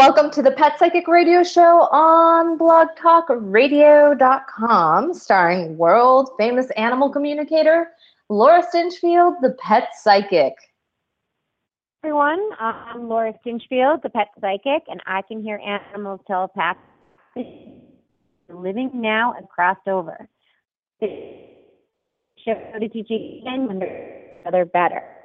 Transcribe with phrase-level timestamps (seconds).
[0.00, 7.90] Welcome to the Pet Psychic Radio Show on blogtalkradio.com, starring world famous animal communicator
[8.30, 10.54] Laura Stinchfield, the Pet Psychic.
[12.02, 12.40] everyone.
[12.58, 17.74] I'm Laura Stinchfield, the pet psychic, and I can hear animals telepathically
[18.48, 20.30] living now and crossed over.
[21.02, 23.08] Show to teach
[23.44, 23.82] when
[24.50, 25.19] they're better.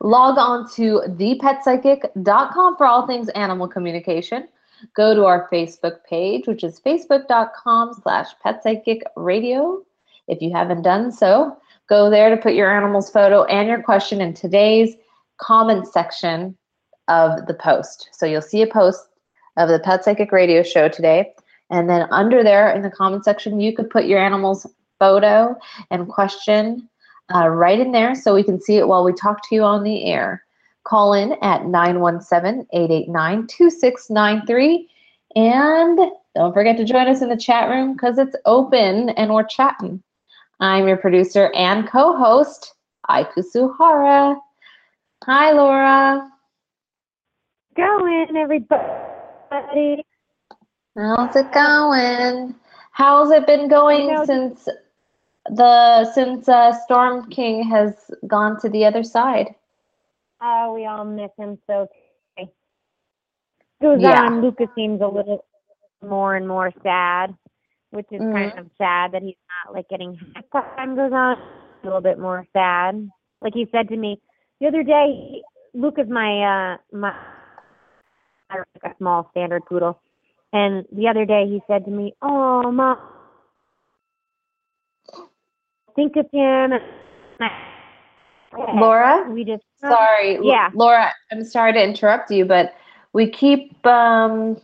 [0.00, 4.48] Log on to thepetpsychic.com for all things animal communication.
[4.94, 9.82] Go to our Facebook page, which is facebook.com slash petpsychicradio.
[10.28, 11.56] If you haven't done so,
[11.88, 14.94] go there to put your animal's photo and your question in today's
[15.38, 16.56] comment section
[17.08, 18.08] of the post.
[18.12, 19.06] So you'll see a post
[19.56, 21.32] of the Pet Psychic Radio Show today.
[21.70, 24.66] And then under there in the comment section, you could put your animal's
[24.98, 25.56] photo
[25.90, 26.88] and question
[27.32, 29.82] uh, right in there so we can see it while we talk to you on
[29.82, 30.44] the air.
[30.84, 34.88] Call in at 917 889 2693.
[35.36, 35.98] And
[36.34, 40.02] don't forget to join us in the chat room because it's open and we're chatting.
[40.60, 42.74] I'm your producer and co host,
[43.08, 44.36] Ai Kusuhara.
[45.24, 46.30] Hi, Laura.
[47.76, 50.04] Going, everybody.
[50.96, 52.54] How's it going?
[52.92, 54.68] How's it been going since
[55.50, 59.54] the since uh, Storm King has gone to the other side?
[60.42, 61.88] Oh, we all miss him so.
[62.36, 62.50] today.
[63.82, 64.26] Goes Yeah.
[64.26, 64.40] on.
[64.40, 65.44] Lucas seems a little
[66.02, 67.34] more and more sad,
[67.90, 70.18] which is kind of sad that he's not like getting.
[70.52, 73.10] Time goes on, a little bit more sad.
[73.40, 74.20] Like he said to me
[74.60, 75.42] the other day,
[75.74, 77.14] Lucas, my uh, my
[78.50, 80.00] a small standard poodle,
[80.52, 82.98] and the other day he said to me, "Oh, mom."
[85.96, 86.72] Think of him.
[88.74, 89.26] Laura?
[89.30, 90.70] we just Sorry, Yeah.
[90.74, 91.12] Laura.
[91.30, 92.74] I'm sorry to interrupt you, but
[93.12, 94.60] we keep um,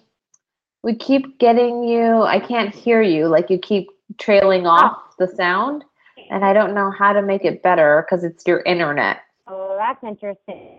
[0.82, 2.22] we keep getting you.
[2.22, 3.26] I can't hear you.
[3.28, 3.88] Like you keep
[4.18, 5.84] trailing off the sound,
[6.30, 9.18] and I don't know how to make it better because it's your internet.
[9.46, 10.78] Oh, that's interesting.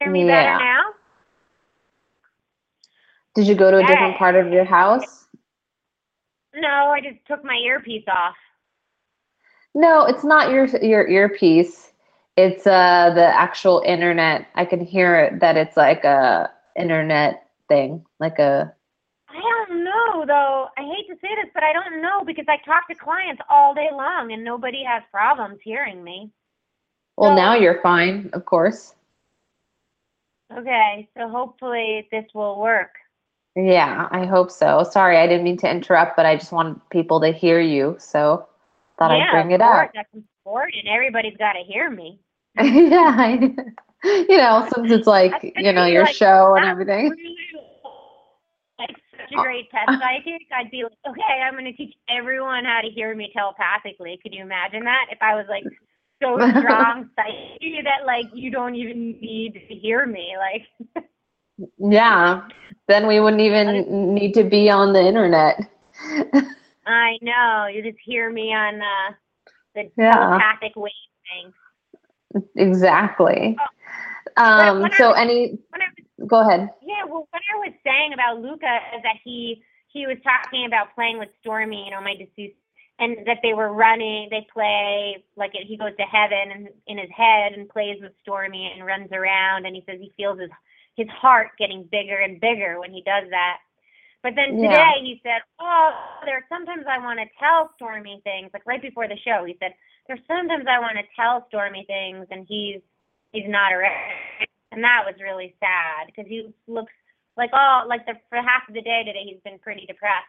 [0.00, 0.58] Hear me Yeah.
[0.58, 0.82] better now?
[3.34, 5.26] Did you go to a different part of your house?
[6.60, 8.34] No, I just took my earpiece off.
[9.74, 11.92] No, it's not your your earpiece.
[12.36, 14.46] It's uh the actual internet.
[14.54, 18.72] I can hear it that it's like a internet thing, like a
[19.28, 20.68] I don't know though.
[20.76, 23.74] I hate to say this, but I don't know because I talk to clients all
[23.74, 26.30] day long and nobody has problems hearing me.
[27.16, 27.30] well.
[27.30, 28.94] So- Now you're fine, of course.
[30.52, 32.90] Okay, so hopefully this will work.
[33.56, 34.84] Yeah, I hope so.
[34.88, 38.46] Sorry, I didn't mean to interrupt, but I just wanted people to hear you, so
[38.98, 39.90] thought yeah, I'd bring it course, up.
[39.94, 40.76] That's important.
[40.84, 42.20] And everybody's got to hear me.
[42.60, 43.54] yeah, I,
[44.04, 47.10] you know, since it's like you know your like- show and everything.
[47.10, 47.36] really,
[48.78, 50.42] like such a great pet psychic.
[50.52, 54.18] I'd be like, okay, I'm going to teach everyone how to hear me telepathically.
[54.22, 55.06] Could you imagine that?
[55.10, 55.64] If I was like
[56.22, 61.04] so strong psychic that like you don't even need to hear me, like.
[61.78, 62.42] Yeah,
[62.88, 65.58] then we wouldn't even need to be on the internet.
[66.86, 67.66] I know.
[67.72, 69.14] You just hear me on uh,
[69.74, 70.12] the Yeah.
[70.12, 70.92] telepathic wave
[72.32, 72.42] thing.
[72.56, 73.56] exactly.
[74.36, 74.90] But Um.
[74.96, 75.80] So was- any, was,
[76.26, 76.70] go ahead.
[76.82, 80.94] yeah, well, what I was saying about Luca is that he he was talking about
[80.94, 82.56] playing with Stormy, you know, my deceased,
[83.00, 84.28] and that they were running.
[84.30, 88.70] They play like he goes to heaven and in his head and plays with Stormy
[88.72, 90.50] and runs around, and he says he feels his
[90.96, 93.58] his heart getting bigger and bigger when he does that.
[94.22, 95.00] But then today Yeah.
[95.00, 99.08] he said, "Oh, there are sometimes I want to tell Stormy things." Like right before
[99.08, 99.74] the show, he said,
[100.06, 102.82] "There's sometimes I want to tell Stormy things, and he's
[103.32, 106.92] he's not around." And that was really sad because he looks
[107.36, 110.26] like all like the for half of the day today he's been pretty depressed.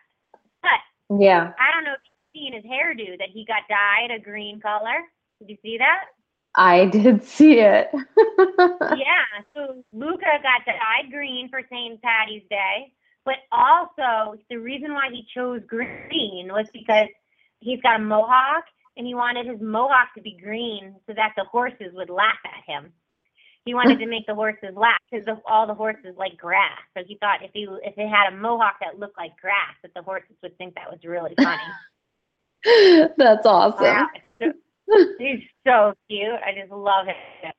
[0.62, 0.80] But
[1.20, 4.62] Yeah, I don't know if you've seen his hairdo that he got dyed a green
[4.62, 5.04] color.
[5.40, 6.06] Did you see that?
[6.56, 7.90] I did see it.
[7.94, 9.26] yeah.
[9.56, 12.02] So Luca got the dyed green for St.
[12.02, 12.94] Patty's Day,
[13.26, 17.08] but also the reason why he chose green was because
[17.60, 18.66] he's got a mohawk
[18.98, 22.64] and he wanted his mohawk to be green so that the horses would laugh at
[22.68, 22.92] him.
[23.64, 26.80] He wanted to make the horses laugh because all the horses like grass.
[26.98, 29.94] So he thought if he if it had a mohawk that looked like grass, that
[29.94, 31.62] the horses would think that was really funny.
[33.18, 33.84] That's awesome.
[33.84, 34.08] Wow,
[35.20, 36.40] he's so cute.
[36.46, 37.52] I just love him.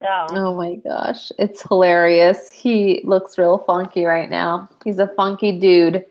[0.00, 2.50] So Oh my gosh, it's hilarious.
[2.52, 4.68] He looks real funky right now.
[4.84, 6.04] He's a funky dude.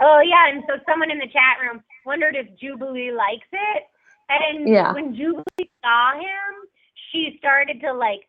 [0.00, 3.82] Oh yeah, and so someone in the chat room wondered if Jubilee likes it.
[4.28, 4.92] And Yeah.
[4.92, 6.68] when Jubilee saw him,
[7.10, 8.28] she started to like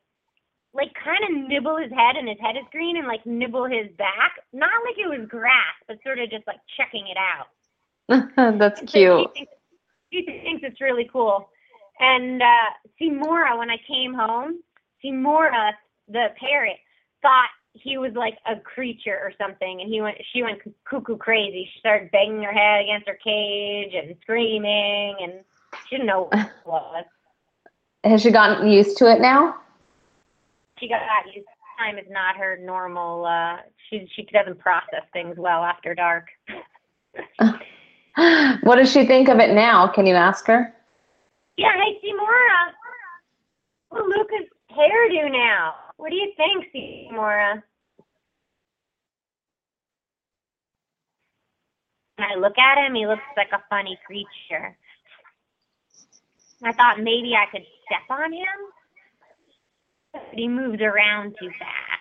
[0.73, 3.87] like kind of nibble his head and his head is green and like nibble his
[3.97, 4.39] back.
[4.51, 8.57] Not like it was grass, but sort of just like checking it out.
[8.59, 9.47] That's so cute.
[10.13, 11.49] She thinks, it's really cool.
[11.99, 12.69] And uh,
[13.01, 14.59] Simora, when I came home,
[15.03, 15.71] Simora,
[16.07, 16.77] the parrot,
[17.23, 20.17] thought he was like a creature or something, and he went.
[20.31, 21.67] She went cuckoo crazy.
[21.73, 25.33] She started banging her head against her cage and screaming, and
[25.87, 27.05] she didn't know what it was.
[28.03, 29.55] Has she gotten used to it now?
[30.79, 31.47] She got used.
[31.47, 33.25] To Time is not her normal.
[33.25, 33.57] Uh,
[33.89, 36.27] she she doesn't process things well after dark.
[38.63, 39.87] What does she think of it now?
[39.87, 40.73] Can you ask her?
[41.57, 42.73] Yeah, hey Simora.
[43.91, 45.75] Well, Luca's hairdo now.
[45.97, 47.61] What do you think, Simora?
[52.17, 54.77] When I look at him, he looks like a funny creature.
[56.63, 58.59] I thought maybe I could step on him,
[60.13, 61.92] but he moves around too fast.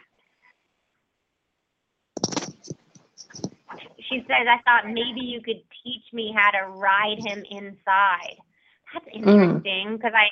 [4.12, 8.36] She says, I thought maybe you could teach me how to ride him inside.
[8.92, 10.28] That's interesting because I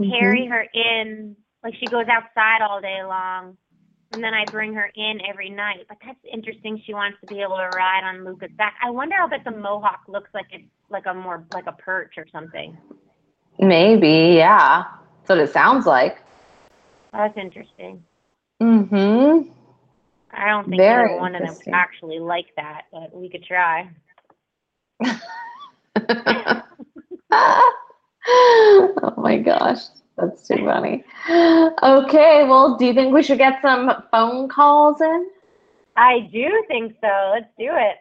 [0.00, 0.10] Mm-hmm.
[0.12, 3.56] carry her in like she goes outside all day long
[4.12, 5.86] and then I bring her in every night.
[5.88, 6.82] But that's interesting.
[6.86, 8.74] She wants to be able to ride on Luca's back.
[8.84, 12.14] I wonder how bet the mohawk looks like it's like a more like a perch
[12.18, 12.76] or something.
[13.58, 14.84] Maybe, yeah.
[15.20, 16.18] That's what it sounds like.
[17.12, 18.04] That's interesting.
[18.62, 19.50] Mm-hmm.
[20.32, 21.74] I don't think Very either one of them interesting.
[21.74, 23.90] actually like that, but we could try.
[28.26, 29.80] oh my gosh,
[30.16, 31.04] that's too funny.
[31.82, 35.30] Okay, well, do you think we should get some phone calls in?
[35.96, 37.30] I do think so.
[37.34, 37.96] Let's do it.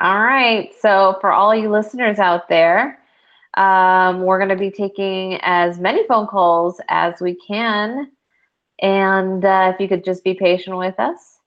[0.00, 0.72] All right.
[0.80, 3.00] So, for all you listeners out there,
[3.54, 8.12] um, we're going to be taking as many phone calls as we can.
[8.80, 11.37] And uh, if you could just be patient with us.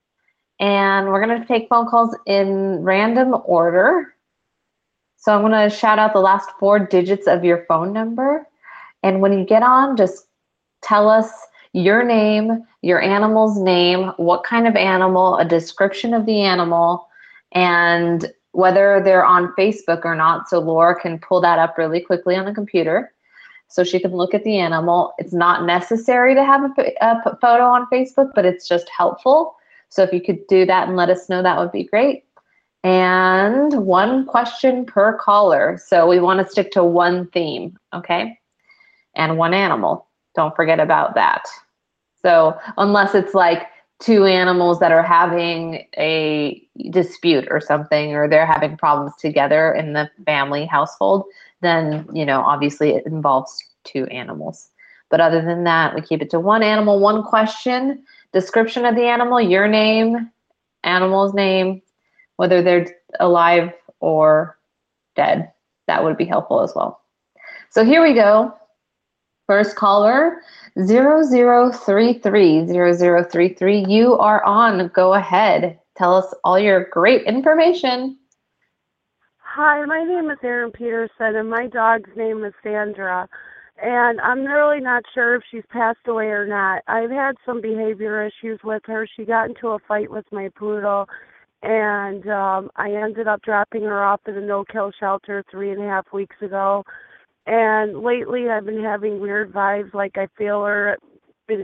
[0.61, 4.13] And we're going to take phone calls in random order.
[5.17, 8.47] So, I'm going to shout out the last four digits of your phone number.
[9.03, 10.27] And when you get on, just
[10.81, 11.29] tell us
[11.73, 17.07] your name, your animal's name, what kind of animal, a description of the animal,
[17.53, 20.49] and whether they're on Facebook or not.
[20.49, 23.13] So Laura can pull that up really quickly on the computer
[23.67, 25.13] so she can look at the animal.
[25.17, 26.69] It's not necessary to have
[27.01, 29.55] a photo on Facebook, but it's just helpful.
[29.91, 32.23] So if you could do that and let us know, that would be great.
[32.83, 35.79] And one question per caller.
[35.85, 38.39] So we want to stick to one theme, okay?
[39.15, 40.07] And one animal.
[40.33, 41.43] Don't forget about that.
[42.23, 43.67] So unless it's like
[43.99, 49.93] two animals that are having a dispute or something, or they're having problems together in
[49.93, 51.25] the family household,
[51.61, 54.69] then, you know, obviously it involves two animals.
[55.09, 58.03] But other than that, we keep it to one animal, one question,
[58.33, 60.31] description of the animal, your name,
[60.83, 61.81] animal's name,
[62.37, 62.87] whether they're
[63.19, 64.57] alive or
[65.15, 65.51] dead.
[65.87, 67.01] That would be helpful as well.
[67.69, 68.53] So here we go.
[69.47, 70.41] First caller,
[70.79, 73.85] 0033, 0033.
[73.87, 74.87] You are on.
[74.89, 75.79] Go ahead.
[75.97, 78.17] Tell us all your great information.
[79.39, 83.27] Hi, my name is Erin Peterson, and my dog's name is Sandra.
[83.81, 86.83] And I'm really not sure if she's passed away or not.
[86.87, 89.07] I've had some behavior issues with her.
[89.15, 91.07] She got into a fight with my poodle,
[91.63, 95.87] and um, I ended up dropping her off at a no-kill shelter three and a
[95.87, 96.83] half weeks ago.
[97.47, 100.97] And lately, I've been having weird vibes, like I feel her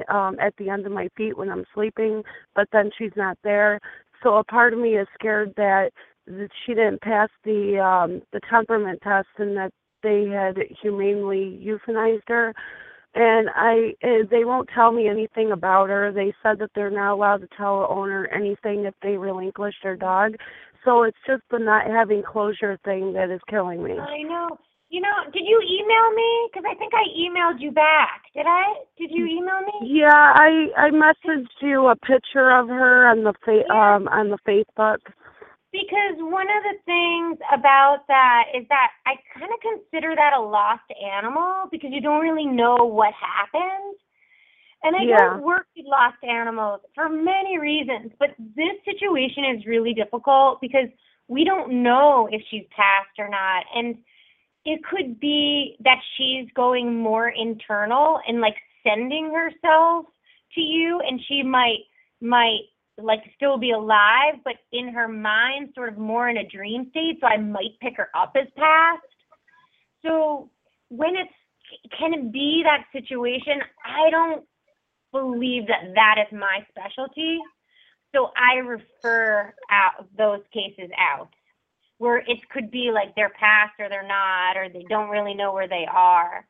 [0.09, 2.23] um, at the end of my feet when I'm sleeping,
[2.55, 3.79] but then she's not there.
[4.23, 5.91] So a part of me is scared that
[6.25, 9.71] that she didn't pass the um the temperament test and that
[10.07, 12.45] they had humanely euthanized her
[13.15, 13.73] and i
[14.33, 17.75] they won't tell me anything about her they said that they're not allowed to tell
[17.81, 20.29] the owner anything if they relinquish their dog
[20.85, 24.47] so it's just the not having closure thing that is killing me I know.
[24.89, 26.29] You know, did you email me?
[26.47, 28.21] Because I think I emailed you back.
[28.33, 28.63] Did I?
[28.97, 29.75] Did you email me?
[29.99, 30.49] yeah i
[30.85, 33.95] i messaged you a picture of her on the fa- Yeah.
[33.95, 34.99] um on the facebook
[35.71, 40.41] Because one of the things about that is that I kind of consider that a
[40.41, 43.95] lost animal because you don't really know what happened.
[44.83, 45.17] And I Yeah.
[45.17, 50.87] don't work with lost animals for many reasons, but this situation is really difficult because
[51.27, 53.65] we don't know if she's passed or not.
[53.75, 53.97] And
[54.63, 60.05] it could be that she's going more internal and like sending herself
[60.55, 61.79] to you and she might
[62.21, 62.61] might
[62.97, 67.17] like still be alive but in her mind sort of more in a dream state
[67.21, 69.01] so i might pick her up as past
[70.03, 70.49] so
[70.89, 71.31] when it's
[71.97, 74.43] can it be that situation i don't
[75.11, 77.39] believe that that is my specialty.
[78.15, 81.29] So I refer out those cases out
[81.97, 85.51] where it could be like they're past or they're not, or they don't really know
[85.51, 86.45] where they are.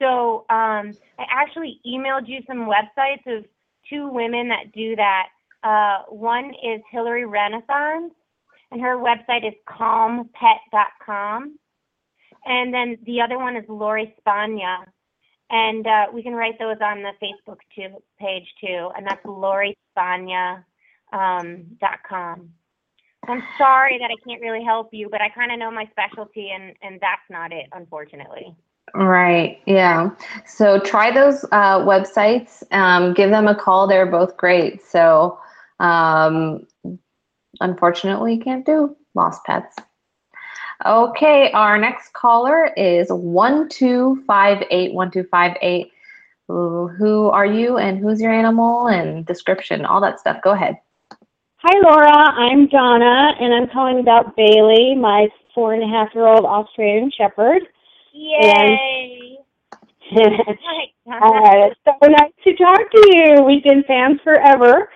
[0.00, 3.44] So um, I actually emailed you some websites of
[3.88, 5.28] two women that do that.
[5.62, 8.12] Uh, one is Hillary Renaissance,
[8.70, 11.58] and her website is calmpet.com.
[12.44, 14.86] And then the other one is Lori Spagna.
[15.50, 18.90] And uh, we can write those on the Facebook too, page too.
[18.96, 20.64] And that's lorispagna.com.
[21.12, 22.50] Um,
[23.28, 26.50] I'm sorry that I can't really help you, but I kind of know my specialty,
[26.50, 28.56] and, and that's not it, unfortunately.
[28.94, 29.60] Right.
[29.66, 30.10] Yeah.
[30.44, 32.64] So try those uh, websites.
[32.72, 33.86] Um, give them a call.
[33.86, 34.84] They're both great.
[34.84, 35.38] So
[35.80, 36.66] um,
[37.60, 39.76] unfortunately, can't do lost pets.
[40.84, 41.52] Okay.
[41.52, 45.92] Our next caller is one two five eight one two five eight.
[46.48, 50.42] Who are you and who's your animal and description, all that stuff.
[50.42, 50.76] Go ahead.
[51.64, 52.10] Hi, Laura.
[52.10, 57.10] I'm Donna, and I'm calling about Bailey, my four and a half year old Australian
[57.16, 57.62] Shepherd.
[58.12, 59.38] Yay!
[60.10, 60.34] And,
[61.10, 63.42] uh, so nice to talk to you.
[63.44, 64.90] We've been fans forever.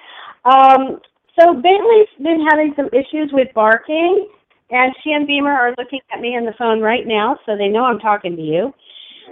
[0.47, 1.01] Um,
[1.39, 4.29] so Bailey's been having some issues with barking,
[4.71, 7.69] and she and Beamer are looking at me on the phone right now, so they
[7.69, 8.73] know I'm talking to you.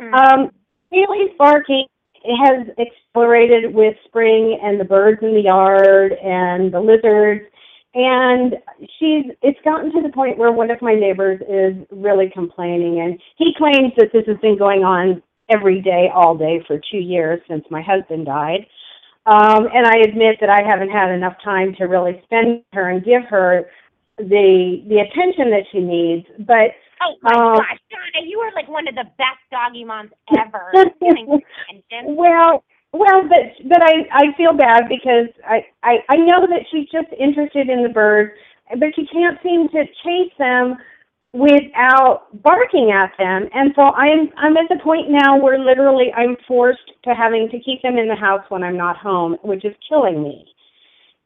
[0.01, 0.13] Mm.
[0.13, 0.51] Um,
[0.91, 1.87] Bailey's barking
[2.25, 7.45] has accelerated with spring and the birds in the yard and the lizards
[7.95, 8.55] and
[8.99, 13.21] she's it's gotten to the point where one of my neighbors is really complaining and
[13.37, 17.41] he claims that this has been going on every day all day for two years
[17.49, 18.67] since my husband died
[19.27, 23.05] um and i admit that i haven't had enough time to really spend her and
[23.05, 23.67] give her
[24.19, 26.71] the the attention that she needs but
[27.03, 30.73] Oh my um, gosh, Donna, you are like one of the best doggy moms ever.
[32.07, 36.89] Well, well, but but I I feel bad because I I I know that she's
[36.91, 38.33] just interested in the birds,
[38.71, 40.77] but she can't seem to chase them
[41.35, 43.51] without barking at them.
[43.53, 47.59] And so I'm I'm at the point now where literally I'm forced to having to
[47.59, 50.47] keep them in the house when I'm not home, which is killing me.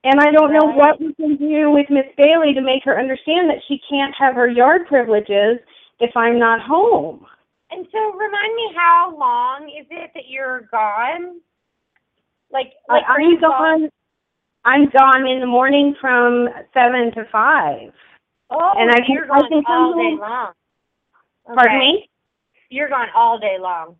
[0.04, 3.50] And I don't know what we can do with Miss Bailey to make her understand
[3.50, 5.58] that she can't have her yard privileges
[6.00, 7.26] if I'm not home.
[7.70, 11.40] And so remind me how long is it that you're gone?
[12.50, 13.90] Like like I, are you I'm gone.
[14.64, 17.92] I'm gone in the morning from seven to five.
[18.50, 20.20] Oh, and I can- you're I gone can come all day home.
[20.20, 20.52] long.
[21.54, 22.10] Pardon me?
[22.70, 23.96] You're gone all day long.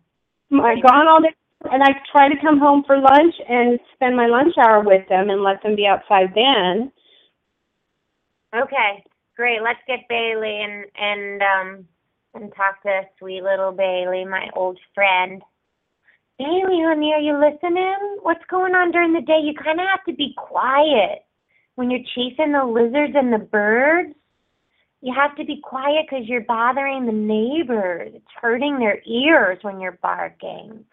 [0.51, 1.33] I'm gone all day,
[1.71, 5.29] and I try to come home for lunch and spend my lunch hour with them
[5.29, 6.91] and let them be outside then.
[8.55, 9.03] Okay,
[9.35, 9.61] great.
[9.61, 11.87] Let's get Bailey and and um
[12.33, 15.41] and talk to sweet little Bailey, my old friend.
[16.37, 18.17] Bailey, honey, are you listening?
[18.21, 19.39] What's going on during the day?
[19.41, 21.25] You kind of have to be quiet
[21.75, 24.13] when you're chasing the lizards and the birds.
[25.01, 28.11] You have to be quiet because you're bothering the neighbors.
[28.13, 30.83] It's hurting their ears when you're barking.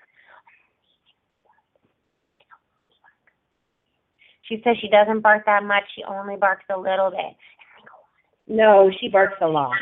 [4.42, 5.82] She says she doesn't bark that much.
[5.96, 7.34] She only barks a little bit.
[8.46, 9.72] No, she barks a lot.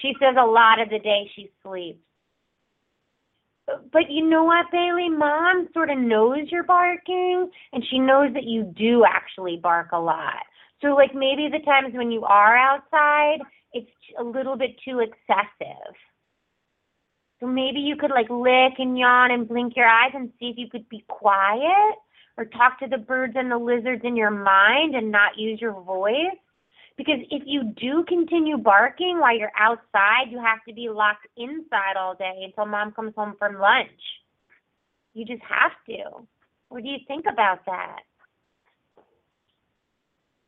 [0.00, 2.00] She says a lot of the day she sleeps.
[3.92, 5.08] But you know what, Bailey?
[5.08, 9.98] Mom sort of knows you're barking, and she knows that you do actually bark a
[10.00, 10.42] lot.
[10.82, 13.38] So, like, maybe the times when you are outside,
[13.72, 15.94] it's a little bit too excessive.
[17.40, 20.58] So maybe you could, like, lick and yawn and blink your eyes and see if
[20.58, 21.96] you could be quiet
[22.36, 25.80] or talk to the birds and the lizards in your mind and not use your
[25.82, 26.36] voice.
[26.96, 31.96] Because if you do continue barking while you're outside, you have to be locked inside
[31.98, 33.88] all day until mom comes home from lunch.
[35.14, 36.26] You just have to.
[36.68, 38.00] What do you think about that?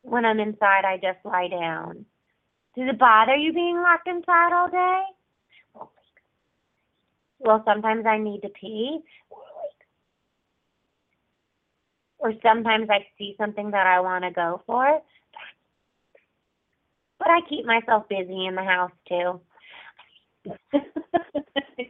[0.04, 2.04] When I'm inside, I just lie down.
[2.76, 5.02] Does it bother you being locked inside all day?
[5.76, 5.88] Oh
[7.38, 8.98] well, sometimes I need to pee.
[12.18, 15.00] Or sometimes I see something that I want to go for.
[17.18, 19.40] But I keep myself busy in the house too.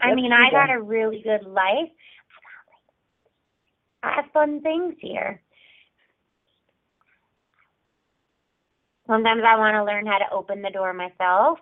[0.00, 1.90] I mean, I got a really good life.
[4.04, 5.40] I have fun things here.
[9.06, 11.58] Sometimes I want to learn how to open the door myself,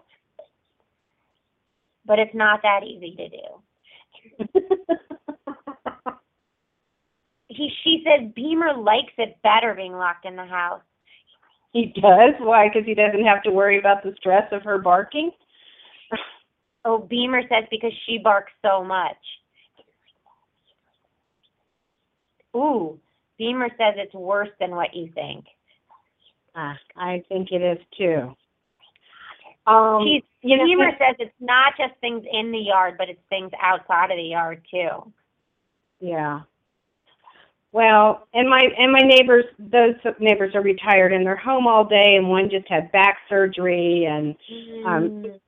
[2.07, 3.47] but it's not that easy to do.
[7.55, 10.81] He, she says Beamer likes it better being locked in the house.
[11.73, 12.35] He does?
[12.41, 12.69] Why?
[12.69, 15.31] Because he doesn't have to worry about the stress of her barking?
[16.85, 19.17] Oh, Beamer says because she barks so much.
[22.57, 22.99] Ooh,
[23.39, 25.45] Beamer says it's worse than what you think.
[26.55, 28.35] Ah, I think it is too.
[29.67, 33.21] Um, She's, you know, Beamer says it's not just things in the yard, but it's
[33.29, 35.13] things outside of the yard too.
[36.01, 36.41] Yeah.
[37.71, 42.17] Well, and my and my neighbors, those neighbors are retired and they're home all day,
[42.17, 44.37] and one just had back surgery, and
[44.85, 45.41] Um, Mm.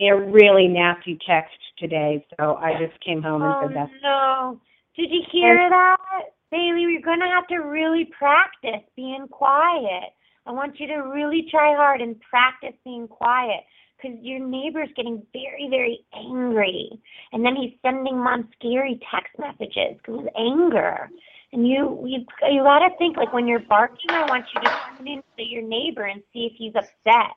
[0.00, 2.24] a really nasty text today.
[2.38, 4.60] So I just came home and oh said that's no!
[4.94, 6.82] Did you hear that, Bailey?
[6.82, 10.12] You're gonna have to really practice being quiet.
[10.46, 13.60] I want you to really try hard and practice being quiet
[13.96, 16.90] because your neighbor's getting very, very angry,
[17.32, 21.08] and then he's sending mom scary text messages because of anger.
[21.52, 25.08] And you, you, you gotta think like when you're barking, I want you to tune
[25.08, 27.34] into your neighbor and see if he's upset.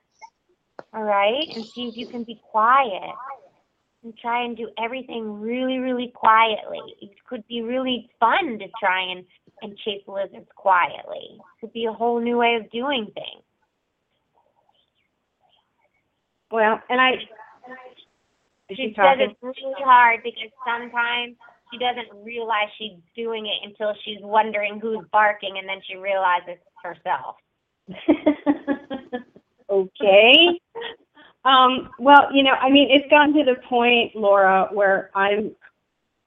[0.93, 3.13] All right, and see if you can be quiet
[4.03, 6.79] and try and do everything really, really quietly.
[7.01, 9.25] It could be really fun to try and,
[9.61, 11.31] and chase lizards quietly.
[11.31, 13.43] It could be a whole new way of doing things.
[16.51, 16.81] well.
[16.89, 17.11] And I.
[18.69, 21.35] She she says it's really hard because sometimes
[21.71, 26.57] she doesn't realize she's doing it until she's wondering who's barking and then she realizes
[26.83, 27.37] herself.
[29.69, 30.59] okay.
[31.47, 35.55] Um, well, you know, I mean, it's gotten to the point, Laura, where I'm,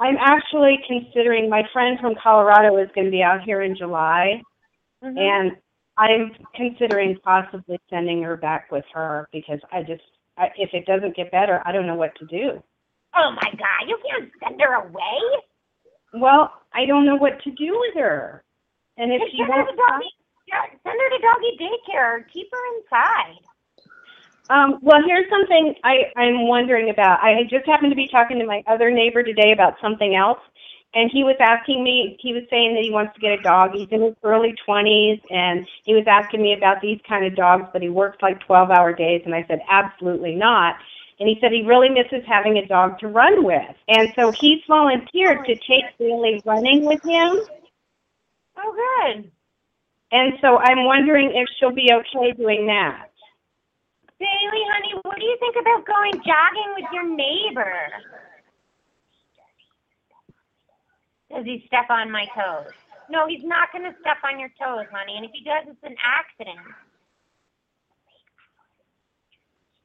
[0.00, 1.50] I'm actually considering.
[1.50, 4.42] My friend from Colorado is going to be out here in July,
[5.02, 5.16] Mm-hmm.
[5.16, 5.52] and
[5.96, 10.02] I'm considering possibly sending her back with her because I just,
[10.36, 12.62] I, if it doesn't get better, I don't know what to do.
[13.16, 15.20] Oh my God, you can't send her away.
[16.12, 18.44] Well, I don't know what to do with her,
[18.98, 20.10] and if she send her to doggy,
[20.84, 23.40] send her to doggy daycare or keep her inside.
[24.50, 27.22] Um, well, here's something I, I'm wondering about.
[27.22, 30.40] I just happened to be talking to my other neighbor today about something else,
[30.92, 33.70] and he was asking me, he was saying that he wants to get a dog.
[33.74, 37.68] He's in his early 20s, and he was asking me about these kind of dogs,
[37.72, 40.74] but he works like 12 hour days, and I said, absolutely not.
[41.20, 43.76] And he said he really misses having a dog to run with.
[43.86, 47.38] And so he's volunteered to take Bailey running with him.
[48.58, 49.30] Oh, good.
[50.10, 53.09] And so I'm wondering if she'll be okay doing that.
[54.20, 57.72] Bailey, honey, what do you think about going jogging with your neighbor?
[61.32, 62.70] Does he step on my toes?
[63.08, 65.16] No, he's not going to step on your toes, honey.
[65.16, 66.58] And if he does, it's an accident.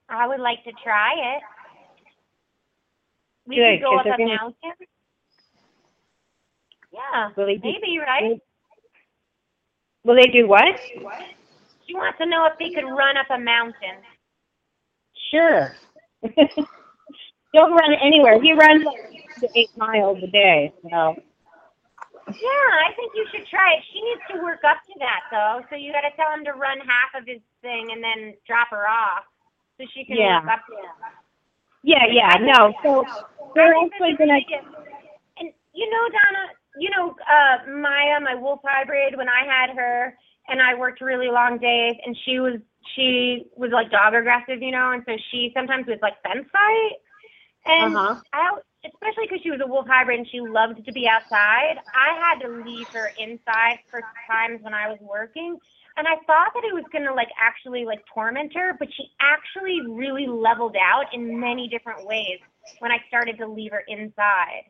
[0.09, 1.41] I would like to try it.
[3.47, 4.73] We Good, could go up a gonna- mountain.
[6.91, 8.39] Yeah, Will he do- maybe, right?
[10.03, 10.79] Will they do what?
[11.87, 14.01] She wants to know if they could run up a mountain.
[15.35, 15.75] Sure.
[17.51, 18.41] He'll run anywhere.
[18.41, 20.73] He runs like eight miles a day.
[20.83, 21.15] So
[22.27, 23.83] Yeah, I think you should try it.
[23.91, 25.59] She needs to work up to that though.
[25.69, 28.69] So you got to tell him to run half of his thing and then drop
[28.71, 29.23] her off,
[29.77, 30.39] so she can Yeah.
[30.39, 30.95] work up to it.
[31.83, 32.73] yeah, yeah, no.
[32.81, 33.05] So
[33.55, 34.39] they're actually gonna.
[35.37, 36.43] And you know, Donna,
[36.79, 40.17] you know, uh, Maya, my wolf hybrid, when I had her,
[40.47, 42.59] and I worked really long days, and she was
[42.95, 46.95] she was like dog aggressive, you know, and so she sometimes was like fence fight,
[47.65, 48.15] and Uh-huh.
[48.33, 52.13] I, especially because she was a wolf hybrid and she loved to be outside, I
[52.19, 55.57] had to leave her inside for times when I was working.
[55.97, 59.81] And I thought that it was gonna like actually like torment her, but she actually
[59.87, 62.39] really leveled out in many different ways
[62.79, 64.63] when I started to leave her inside.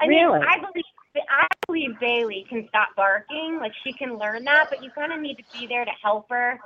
[0.00, 0.18] I Really?
[0.18, 0.84] mean, I believe
[1.30, 5.20] I believe Bailey can stop barking, like she can learn that, but you kind of
[5.20, 6.60] need to be there to help her.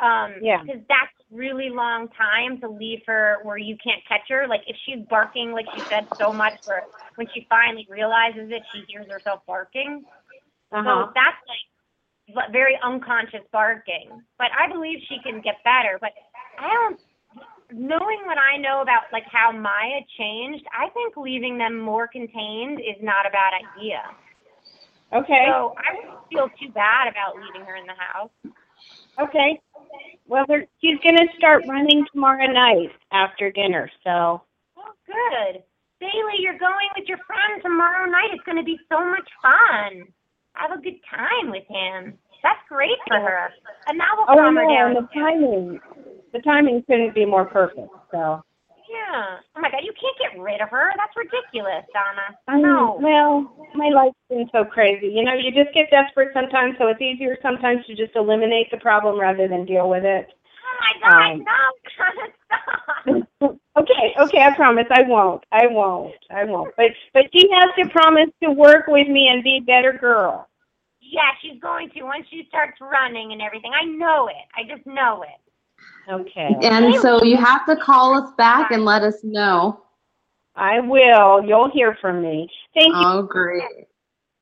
[0.00, 0.62] Um, Yeah.
[0.62, 4.46] because that's really long time to leave her where you can't catch her.
[4.46, 6.84] Like if she's barking, like she said, so much where
[7.16, 10.04] when she finally realizes it, she hears herself barking.
[10.72, 11.06] Uh huh.
[11.06, 14.22] So that's like very unconscious barking.
[14.38, 15.98] But I believe she can get better.
[16.00, 16.12] But
[16.58, 17.00] I don't.
[17.70, 22.80] Knowing what I know about like how Maya changed, I think leaving them more contained
[22.80, 24.00] is not a bad idea.
[25.12, 25.44] Okay.
[25.48, 28.30] So I wouldn't feel too bad about leaving her in the house.
[29.20, 29.60] Okay.
[30.26, 33.90] Well, they're, she's gonna start running tomorrow night after dinner.
[34.04, 34.42] So
[34.76, 35.62] Oh, good.
[36.00, 38.30] Bailey, you're going with your friend tomorrow night.
[38.32, 40.04] It's going to be so much fun.
[40.52, 42.14] Have a good time with him.
[42.42, 43.48] That's great for her.
[43.88, 44.96] And that will oh calm her no, down.
[44.96, 45.80] and the timing,
[46.32, 47.88] the timing couldn't be more perfect.
[48.12, 48.42] So
[48.88, 49.38] Yeah.
[49.56, 50.92] Oh my God, you can't get rid of her.
[50.96, 52.36] That's ridiculous, Donna.
[52.48, 52.98] I no.
[53.00, 55.08] well, my life's been so crazy.
[55.08, 56.76] You know, you just get desperate sometimes.
[56.78, 60.28] So it's easier sometimes to just eliminate the problem rather than deal with it.
[60.64, 61.60] Oh my God, um, no,
[61.94, 63.48] stop.
[63.78, 65.44] Okay, okay, I promise I won't.
[65.52, 66.14] I won't.
[66.30, 66.74] I won't.
[66.76, 70.48] But but she has to promise to work with me and be a better girl.
[71.00, 73.70] Yeah, she's going to once she starts running and everything.
[73.72, 74.44] I know it.
[74.56, 75.47] I just know it.
[76.10, 76.56] Okay.
[76.62, 79.82] And so you have to call us back and let us know.
[80.56, 81.44] I will.
[81.44, 82.48] You'll hear from me.
[82.74, 82.94] Thank you.
[82.94, 83.62] Oh, great.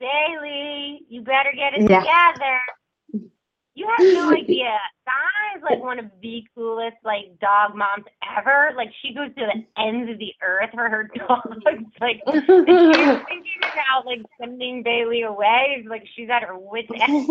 [0.00, 2.00] Bailey, you better get it Yeah.
[2.00, 3.28] together.
[3.74, 4.78] You have no idea.
[5.04, 8.04] Donna is like one of the coolest like dog moms
[8.38, 8.70] ever.
[8.76, 11.58] Like she goes to the ends of the earth for her dogs.
[12.00, 15.84] like she's thinking about like sending Bailey away.
[15.88, 17.28] Like she's at her wit's end.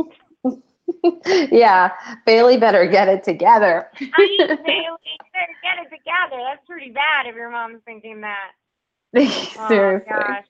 [1.52, 1.92] yeah,
[2.26, 3.90] Bailey better get it together.
[4.00, 6.42] I mean, Bailey, better get it together.
[6.44, 8.52] That's pretty bad if your mom's thinking that.
[9.58, 10.08] Oh Seriously.
[10.10, 10.46] gosh.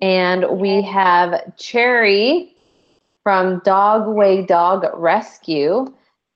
[0.00, 2.54] And we have Cherry
[3.22, 5.86] from Dogway Dog Rescue.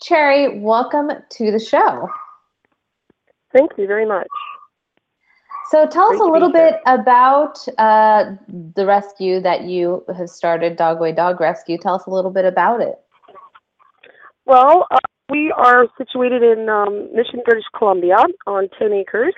[0.03, 2.09] Cherry, welcome to the show.
[3.53, 4.29] Thank you very much.
[5.71, 8.37] So tell us a little bit about uh,
[8.75, 11.77] the rescue that you have started, Dogway Dog Rescue.
[11.77, 13.01] Tell us a little bit about it.
[14.45, 19.35] Well, uh, we are situated in um, Mission, British Columbia on 10 acres.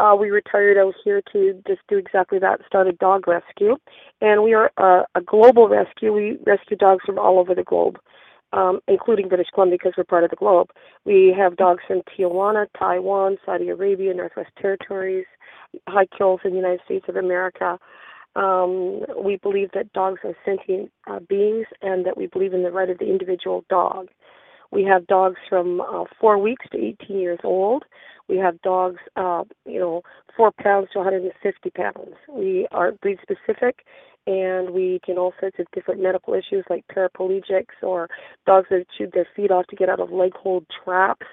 [0.00, 3.76] Uh, we retired out here to just do exactly that, start a dog rescue.
[4.20, 6.12] And we are a, a global rescue.
[6.12, 7.98] We rescue dogs from all over the globe,
[8.52, 10.70] um, including British Columbia because we're part of the globe.
[11.04, 15.26] We have dogs from Tijuana, Taiwan, Saudi Arabia, Northwest Territories,
[15.86, 17.78] High Kills in the United States of America.
[18.36, 22.70] Um, we believe that dogs are sentient uh, beings and that we believe in the
[22.70, 24.08] right of the individual dog.
[24.70, 27.84] We have dogs from uh, four weeks to 18 years old.
[28.28, 30.02] We have dogs, uh, you know,
[30.36, 32.14] four pounds to 150 pounds.
[32.30, 33.86] We are breed specific,
[34.28, 38.08] and we can all sorts of different medical issues like paraplegics or
[38.46, 41.26] dogs that have chewed their feet off to get out of leg hold traps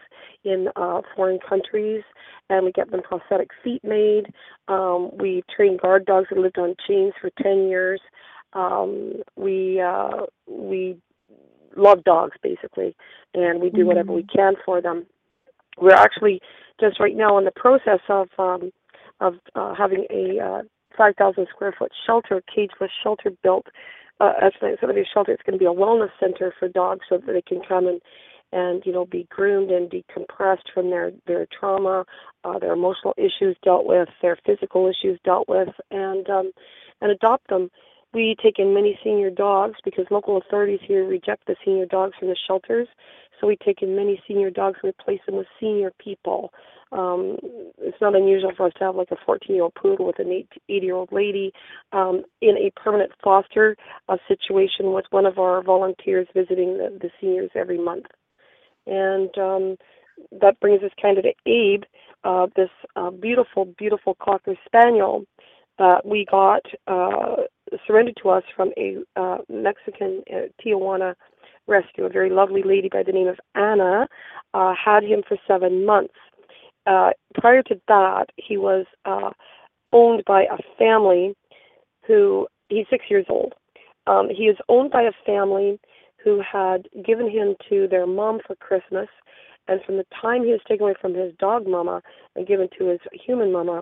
[0.46, 2.04] in uh, foreign countries,
[2.50, 4.28] and we get them prosthetic feet made.
[4.70, 8.00] Um, we train guard dogs that lived on chains for 10 years.
[8.54, 10.98] Um, we uh, we
[11.76, 12.96] love dogs basically,
[13.34, 15.06] and we do whatever we can for them.
[15.78, 16.40] We're actually
[16.80, 18.72] just right now in the process of um,
[19.20, 20.62] of uh, having a uh,
[20.98, 23.68] 5,000 square foot shelter, cageless shelter built.
[24.20, 25.32] Uh, actually, it's going to be a shelter.
[25.34, 28.02] It's going to be a wellness center for dogs so that they can come and
[28.52, 32.06] and you know be groomed and decompressed from their their trauma,
[32.44, 36.52] uh, their emotional issues dealt with, their physical issues dealt with, and um,
[37.02, 37.70] and adopt them.
[38.14, 42.30] We take in many senior dogs because local authorities here reject the senior dogs from
[42.30, 42.88] the shelters.
[43.42, 46.54] So we take in many senior dogs and replace them with senior people.
[46.96, 47.38] Um,
[47.80, 50.32] it's not unusual for us to have like a 14 year old poodle with an
[50.32, 51.52] 80 year old lady
[51.92, 53.76] um, in a permanent foster
[54.08, 58.06] uh, situation with one of our volunteers visiting the, the seniors every month.
[58.88, 59.76] And um,
[60.40, 61.84] that brings us kind of to Abe,
[62.24, 65.26] uh, this uh, beautiful, beautiful Cocker Spaniel
[65.78, 67.36] that we got uh,
[67.86, 71.16] surrendered to us from a uh, Mexican uh, Tijuana
[71.68, 72.06] rescue.
[72.06, 74.08] A very lovely lady by the name of Anna
[74.54, 76.14] uh, had him for seven months.
[76.86, 79.32] Uh, prior to that, he was uh,
[79.92, 81.36] owned by a family
[82.06, 83.54] who he's six years old.
[84.08, 85.80] Um, he is owned by a family
[86.24, 89.08] who had given him to their mom for Christmas,
[89.68, 92.02] and from the time he was taken away from his dog mama
[92.36, 93.82] and given to his human mama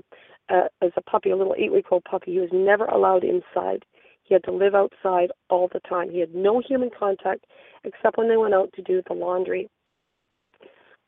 [0.50, 3.84] uh, as a puppy, a little eight-week-old puppy, he was never allowed inside.
[4.24, 6.10] He had to live outside all the time.
[6.10, 7.46] He had no human contact
[7.84, 9.70] except when they went out to do the laundry.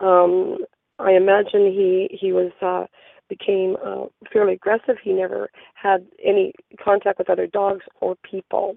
[0.01, 0.57] Um,
[0.99, 2.85] I imagine he he was uh,
[3.29, 4.97] became uh, fairly aggressive.
[5.03, 6.53] He never had any
[6.83, 8.75] contact with other dogs or people.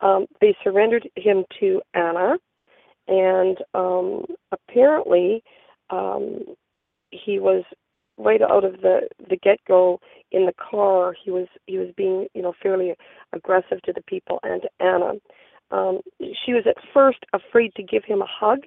[0.00, 2.38] Um, they surrendered him to Anna,
[3.08, 5.42] and um, apparently
[5.90, 6.44] um,
[7.10, 7.64] he was
[8.16, 10.00] right out of the the get go
[10.32, 11.14] in the car.
[11.24, 12.94] He was he was being you know fairly
[13.32, 15.12] aggressive to the people and to Anna.
[15.70, 18.60] Um, she was at first afraid to give him a hug,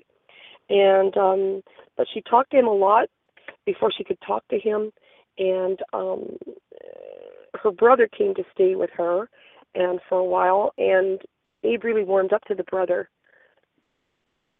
[0.69, 1.61] and um,
[1.97, 3.07] but she talked to him a lot
[3.65, 4.91] before she could talk to him.
[5.37, 6.37] And um,
[7.61, 9.29] her brother came to stay with her,
[9.75, 11.21] and for a while, and
[11.63, 13.09] Abe really warmed up to the brother.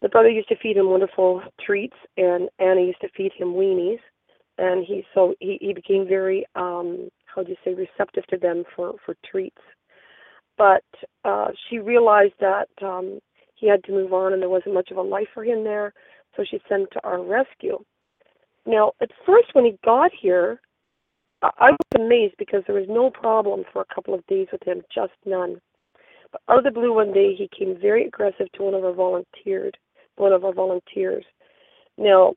[0.02, 4.00] The brother used to feed him wonderful treats, and Anna used to feed him weenies.
[4.58, 8.64] and he so he, he became very um how do you say receptive to them
[8.74, 9.62] for for treats
[10.56, 10.84] but
[11.24, 13.18] uh she realized that um
[13.64, 15.92] he had to move on and there wasn't much of a life for him there
[16.36, 17.78] so she sent him to our rescue
[18.66, 20.60] now at first when he got here
[21.42, 24.82] I, was amazed because there was no problem for a couple of days with him
[24.94, 25.60] just none
[26.30, 28.92] but out of the blue one day he came very aggressive to one of our
[28.92, 29.72] volunteers
[30.16, 31.24] one of our volunteers
[31.96, 32.34] now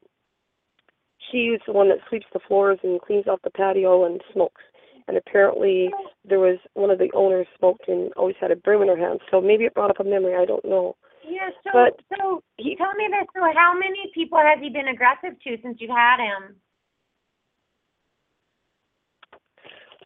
[1.32, 4.62] she's the one that sweeps the floors and cleans off the patio and smokes.
[5.08, 5.90] And apparently
[6.28, 9.22] there was one of the owners smoked and always had a broom in her hand.
[9.32, 10.36] So maybe it brought up a memory.
[10.36, 10.96] I don't know.
[11.28, 11.50] Yeah.
[11.64, 13.28] So But so he- tell me this.
[13.36, 16.56] So how many people has he been aggressive to since you've had him?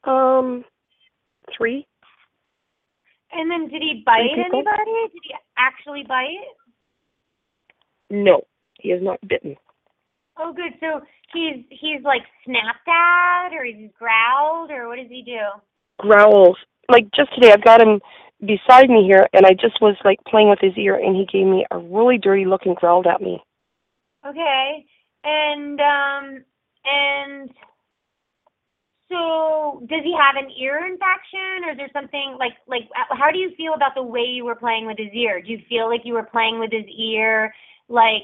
[0.03, 0.65] Um,
[1.55, 1.85] three.
[3.31, 5.09] And then did he bite anybody?
[5.13, 6.27] Did he actually bite?
[8.09, 8.41] No,
[8.79, 9.55] he has not bitten.
[10.37, 10.73] Oh, good.
[10.79, 11.01] So
[11.33, 15.39] he's he's like snapped at, or he's growled, or what does he do?
[15.99, 16.57] Growls.
[16.89, 18.01] Like just today, I've got him
[18.41, 21.47] beside me here, and I just was like playing with his ear, and he gave
[21.47, 23.41] me a really dirty look and growled at me.
[24.25, 24.85] Okay.
[25.23, 26.43] And um
[26.85, 27.49] and
[29.09, 33.37] so does he have an ear infection or is there something like like how do
[33.37, 35.41] you feel about the way you were playing with his ear?
[35.41, 37.53] Do you feel like you were playing with his ear
[37.89, 38.23] like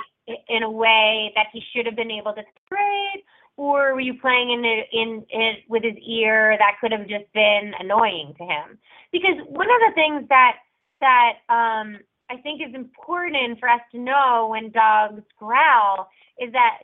[0.49, 3.23] in a way that he should have been able to separate
[3.57, 7.31] or were you playing in it in it with his ear that could have just
[7.33, 8.77] been annoying to him?
[9.11, 10.57] Because one of the things that
[11.01, 11.97] that um
[12.29, 16.79] I think is important for us to know when dogs growl is that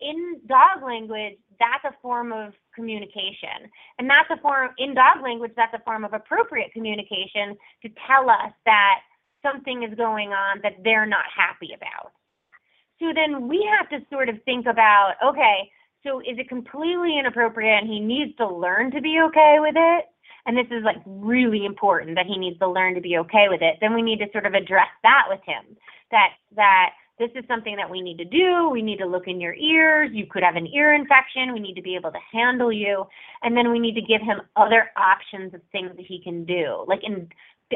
[0.00, 3.70] in dog language, that's a form of communication.
[3.98, 8.28] And that's a form, in dog language, that's a form of appropriate communication to tell
[8.28, 9.00] us that
[9.42, 12.12] something is going on that they're not happy about.
[13.00, 15.70] So then we have to sort of think about okay,
[16.04, 20.04] so is it completely inappropriate and he needs to learn to be okay with it?
[20.46, 23.62] And this is like really important that he needs to learn to be okay with
[23.62, 23.76] it.
[23.80, 25.76] Then we need to sort of address that with him.
[26.10, 28.68] That that this is something that we need to do.
[28.68, 30.10] We need to look in your ears.
[30.12, 31.54] You could have an ear infection.
[31.54, 33.06] We need to be able to handle you.
[33.42, 36.84] And then we need to give him other options of things that he can do.
[36.86, 37.28] Like in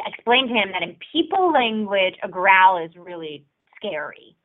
[0.07, 4.37] explain to him that in people language, a growl is really scary.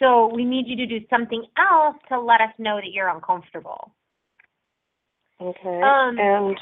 [0.00, 3.92] So we need you to do something else to let us know that you're uncomfortable.
[5.40, 5.80] Okay.
[5.82, 6.56] Um, and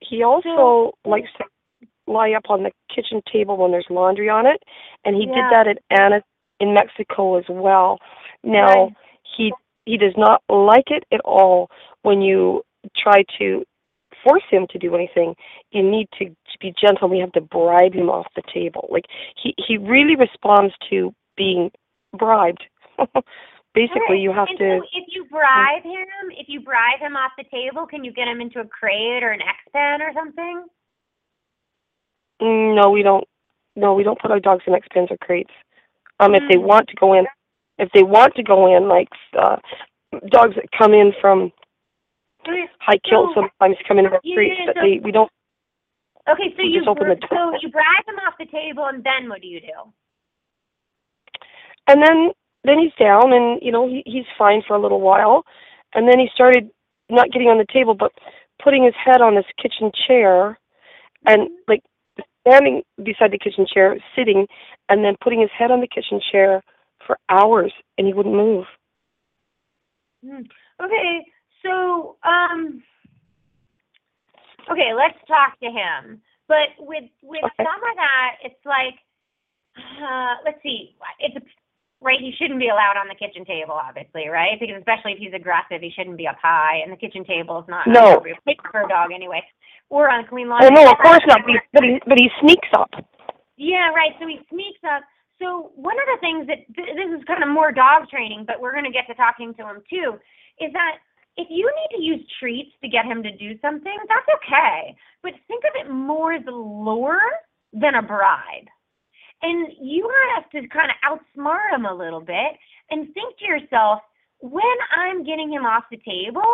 [0.00, 1.44] he also likes to
[2.06, 4.62] lie up on the kitchen table when there's laundry on it,
[5.04, 5.34] and he Yeah.
[5.34, 6.22] did that at Anna
[6.60, 7.98] in Mexico as well.
[8.42, 8.96] Now Right.
[9.36, 9.52] he
[9.86, 11.70] he does not like it at all
[12.02, 12.64] when you
[12.96, 13.64] try to
[14.22, 15.36] force him to do anything.
[15.72, 17.08] You need to, to be gentle.
[17.08, 18.88] We have to bribe him off the table.
[18.90, 21.70] Like he he really responds to being
[22.14, 22.64] bribed.
[23.74, 24.78] Basically, you have and to.
[24.80, 28.28] So if you bribe him, if you bribe him off the table, can you get
[28.28, 30.66] him into a crate or an X pen or something?
[32.40, 33.24] Mm, No, we don't.
[33.76, 35.50] No, we don't put our dogs in X pens or crates.
[36.20, 36.62] Um, if they Mm.
[36.62, 37.26] want to go in,
[37.78, 39.56] if they want to go in, like uh,
[40.28, 41.52] dogs that come in from
[42.78, 45.30] high kill So- sometimes come in Yeah, streets, but so- they we don't.
[46.28, 48.86] Okay, so You you just open br- the so you bribe him off the table,
[48.86, 49.92] and then what do you do?
[51.86, 52.30] And then
[52.64, 55.44] then he's down, and you know he he's fine for a little while,
[55.94, 56.70] and then he started
[57.10, 58.12] not getting on the table, but
[58.62, 60.58] putting his head on this kitchen chair,
[61.26, 61.82] and like
[62.46, 64.46] standing beside the kitchen chair, sitting,
[64.88, 66.62] and then putting his head on the kitchen chair
[67.06, 68.64] for hours, and he wouldn't move.
[70.24, 70.42] Hmm.
[70.82, 71.26] Okay,
[71.62, 72.82] so um,
[74.70, 76.22] okay, let's talk to him.
[76.48, 77.64] But with with Okay.
[77.64, 78.94] some of that, it's like,
[79.76, 81.40] uh, let's see, it's a,
[82.04, 82.20] right.
[82.20, 84.60] He shouldn't be allowed on the kitchen table, obviously, right?
[84.60, 87.68] Because especially if he's aggressive, he shouldn't be up high, and the kitchen table is
[87.68, 88.18] not No.
[88.20, 88.38] appropriate
[88.70, 89.42] for a dog anyway,
[89.88, 90.70] or on clean Oh laundry.
[90.84, 91.40] no, of course not.
[91.42, 92.90] But he, but he but he sneaks up.
[93.56, 94.12] Yeah, right.
[94.20, 95.02] So he sneaks up.
[95.40, 98.60] So one of the things that th- this is kind of more dog training, but
[98.60, 100.14] we're going to get to talking to him too,
[100.60, 100.98] is that
[101.36, 104.94] if you need to use treats to get him to do something, that's okay.
[105.22, 107.18] But think of it more as a lure
[107.72, 108.68] than a bribe.
[109.44, 112.56] And you have to kind of outsmart him a little bit
[112.90, 114.00] and think to yourself,
[114.40, 116.48] when I'm getting him off the table,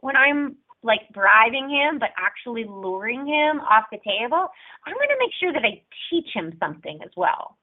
[0.00, 0.54] when I'm
[0.84, 4.46] like bribing him, but actually luring him off the table,
[4.86, 7.58] I'm going to make sure that I teach him something as well.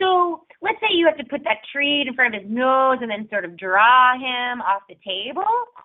[0.00, 3.10] So let's say you have to put that treat in front of his nose and
[3.10, 5.44] then sort of draw him off the table,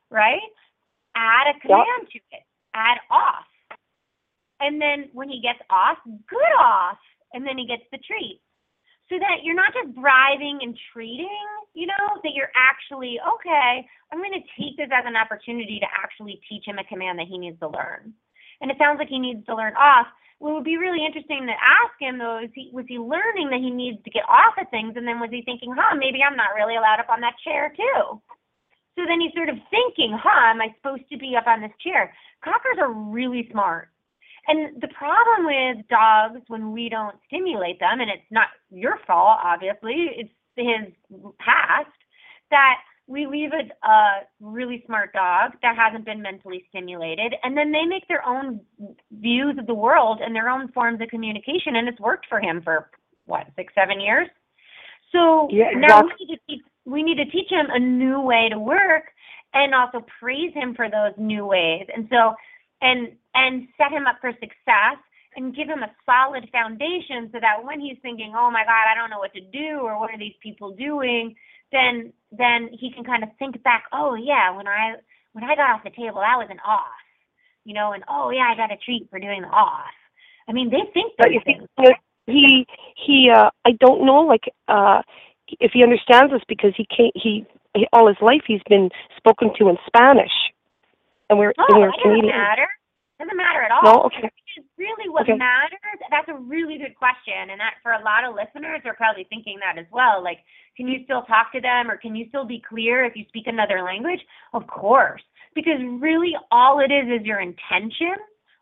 [0.10, 0.40] right?
[1.18, 2.44] Add a command to it.
[2.74, 3.44] Add off.
[4.62, 6.98] And then when he gets off, good off.
[7.36, 8.40] And then he gets the treat.
[9.10, 11.46] so that you're not just bribing and treating,
[11.76, 15.90] you know, that you're actually, okay, I'm going to take this as an opportunity to
[15.94, 18.14] actually teach him a command that he needs to learn.
[18.62, 20.08] And it sounds like he needs to learn off.
[20.40, 23.62] What would be really interesting to ask him though is he was he learning that
[23.64, 26.36] he needs to get off of things and then was he thinking, huh, maybe I'm
[26.36, 28.20] not really allowed up on that chair too.
[28.96, 31.76] So then he's sort of thinking, huh, am I supposed to be up on this
[31.80, 32.14] chair?
[32.44, 33.90] Cockers are really smart.
[34.48, 39.40] And the problem with dogs when we don't stimulate them, and it's not your fault,
[39.44, 40.94] obviously, it's his
[41.40, 41.90] past,
[42.52, 42.76] that
[43.08, 47.86] we leave a, a really smart dog that hasn't been mentally stimulated, and then they
[47.86, 48.60] make their own
[49.12, 52.62] views of the world and their own forms of communication, and it's worked for him
[52.64, 52.90] for
[53.26, 54.28] what six, seven years.
[55.12, 58.48] So Yeah, now we need to teach we need to teach him a new way
[58.50, 59.06] to work,
[59.54, 62.34] and also praise him for those new ways, and so
[62.86, 65.00] and and set him up for success
[65.36, 68.96] and give him a solid foundation so that when he's thinking, oh my God, I
[68.96, 71.36] don't know what to do or what are these people doing,
[71.74, 74.96] then then he can kind of think back, oh yeah, when I
[75.34, 77.02] when I got off the table, that was an off,
[77.66, 79.94] you know, and oh yeah, I got a treat for doing the off.
[80.50, 81.68] I mean, they think But those things.
[82.28, 85.02] he he uh I don't know like uh
[85.60, 87.46] if he understands this because he can't he,
[87.76, 90.32] he all his life he's been spoken to in Spanish,
[91.30, 92.38] and we're Oh, and we're it doesn't Canadian.
[92.38, 92.68] matter.
[93.20, 93.84] Doesn't matter at all.
[93.84, 94.30] No, okay.
[94.56, 95.34] Because really what Okay.
[95.38, 95.80] matters,
[96.12, 97.50] that's a really good question.
[97.50, 100.22] And that for a lot of listeners are probably thinking that as well.
[100.22, 100.40] Like,
[100.76, 103.48] can you still talk to them or can you still be clear if you speak
[103.48, 104.20] another language?
[104.54, 105.22] Of course.
[105.54, 108.16] Because really all it is is your intention,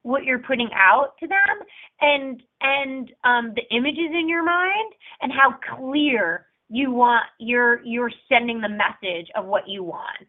[0.04, 1.60] what you're putting out to them
[2.02, 8.12] and and um the images in your mind and how clear you want you're you're
[8.30, 10.28] sending the message of what you want.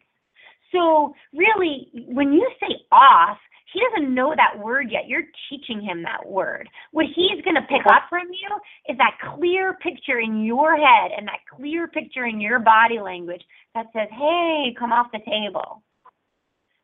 [0.75, 3.37] So really, when you say off,
[3.73, 5.07] he doesn't know that word yet.
[5.07, 6.69] You're teaching him that word.
[6.91, 8.49] What he's going to pick up from you
[8.87, 13.43] is that clear picture in your head and that clear picture in your body language
[13.73, 15.83] that says, "Hey, come off the table."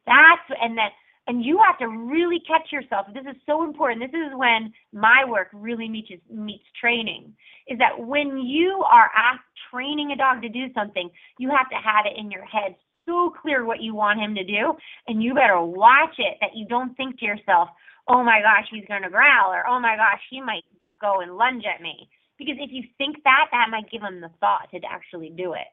[0.06, 0.92] That's and that
[1.28, 3.08] and you have to really catch yourself.
[3.14, 4.02] This is so important.
[4.02, 7.34] This is when my work really meets meets training.
[7.68, 11.76] Is that when you are asked training a dog to do something, you have to
[11.76, 14.74] have it in your head so clear what you want him to do,
[15.08, 17.70] and you better watch it that you don't think to yourself,
[18.08, 20.66] "Oh my gosh, he's going to growl," or "Oh my gosh, he might
[21.00, 24.30] go and lunge at me." Because if you think that, that might give him the
[24.40, 25.68] thought to actually do it.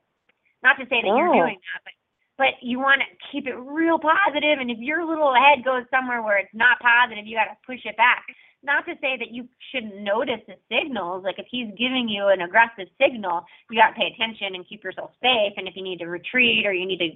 [0.63, 1.33] Not to say that you're Oh.
[1.33, 1.93] doing that, but
[2.39, 6.23] but you want to keep it real positive and if your little head goes somewhere
[6.23, 8.25] where it's not positive you got to push it back
[8.69, 12.43] not to say that you shouldn't notice the signals like if he's giving you an
[12.45, 15.99] aggressive signal you got to pay attention and keep yourself safe and if you need
[15.99, 17.11] to retreat or you need to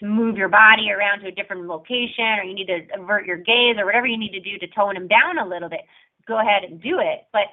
[0.00, 3.36] to move your body around to a different location or you need to avert your
[3.36, 5.80] gaze or whatever you need to do to tone him down a little bit
[6.28, 7.48] go ahead and do it but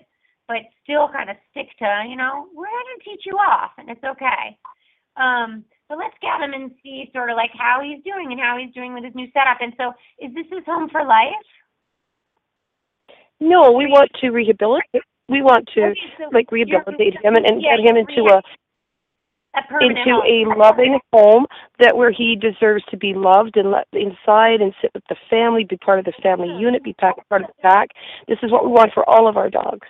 [0.47, 4.03] but still kind of stick to you know we're to teach you off and it's
[4.03, 4.55] okay
[5.19, 8.57] um, but let's get him and see sort of like how he's doing and how
[8.57, 9.57] he's doing with his new setup.
[9.59, 11.49] And so, is this his home for life?
[13.39, 15.03] No, we want to rehabilitate.
[15.27, 18.41] We want to Okay, so like rehabilitate him and, and yeah, get him into a
[19.55, 20.51] a permanent into home.
[20.51, 21.45] a loving home
[21.79, 25.63] that where he deserves to be loved and let inside and sit with the family,
[25.63, 26.61] be part of the family mm-hmm.
[26.61, 27.89] unit, be pack, part of the pack.
[28.27, 29.87] This is what we want for all of our dogs.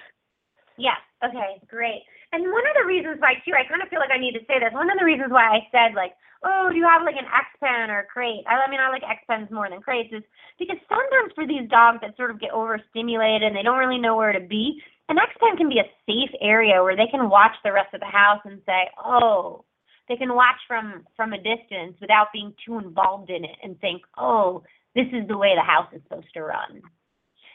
[0.78, 0.96] Yeah.
[1.24, 1.60] Okay.
[1.68, 2.04] Great.
[2.32, 4.46] And one of the reasons why too, I kind of feel like I need to
[4.46, 4.74] say this.
[4.74, 6.14] One of the reasons why I said like,
[6.46, 8.46] oh, do you have like an X pen or a crate?
[8.46, 10.24] I, I mean, I like X pens more than crates, is
[10.62, 14.16] because sometimes for these dogs that sort of get overstimulated and they don't really know
[14.16, 17.58] where to be, an X pen can be a safe area where they can watch
[17.64, 19.66] the rest of the house and say, oh,
[20.08, 24.02] they can watch from from a distance without being too involved in it and think,
[24.18, 24.64] oh,
[24.96, 26.82] this is the way the house is supposed to run.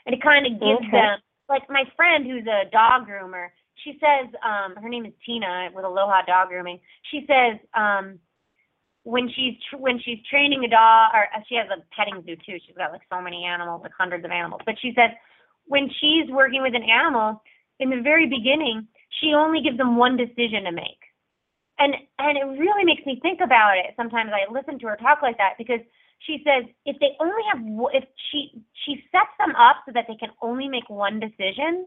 [0.06, 0.90] And it kind of gives Okay.
[0.90, 3.48] them like my friend who's a dog groomer,
[3.82, 6.80] she says, um, her name is Tina with Aloha Dog Grooming.
[7.10, 8.20] She says, um,
[9.04, 12.36] when she's tr- when she's training a dog, or uh, she has a petting zoo
[12.36, 12.58] too.
[12.66, 14.62] She's got like so many animals, like hundreds of animals.
[14.64, 15.10] But she says
[15.66, 17.42] when she's working with an animal,
[17.78, 18.88] in the very beginning,
[19.20, 21.00] she only gives them one decision to make,
[21.78, 23.92] and and it really makes me think about it.
[23.96, 25.80] Sometimes I listen to her talk like that because
[26.24, 27.60] she says if they only have
[27.92, 31.86] if she she sets them up so that they can only make one decision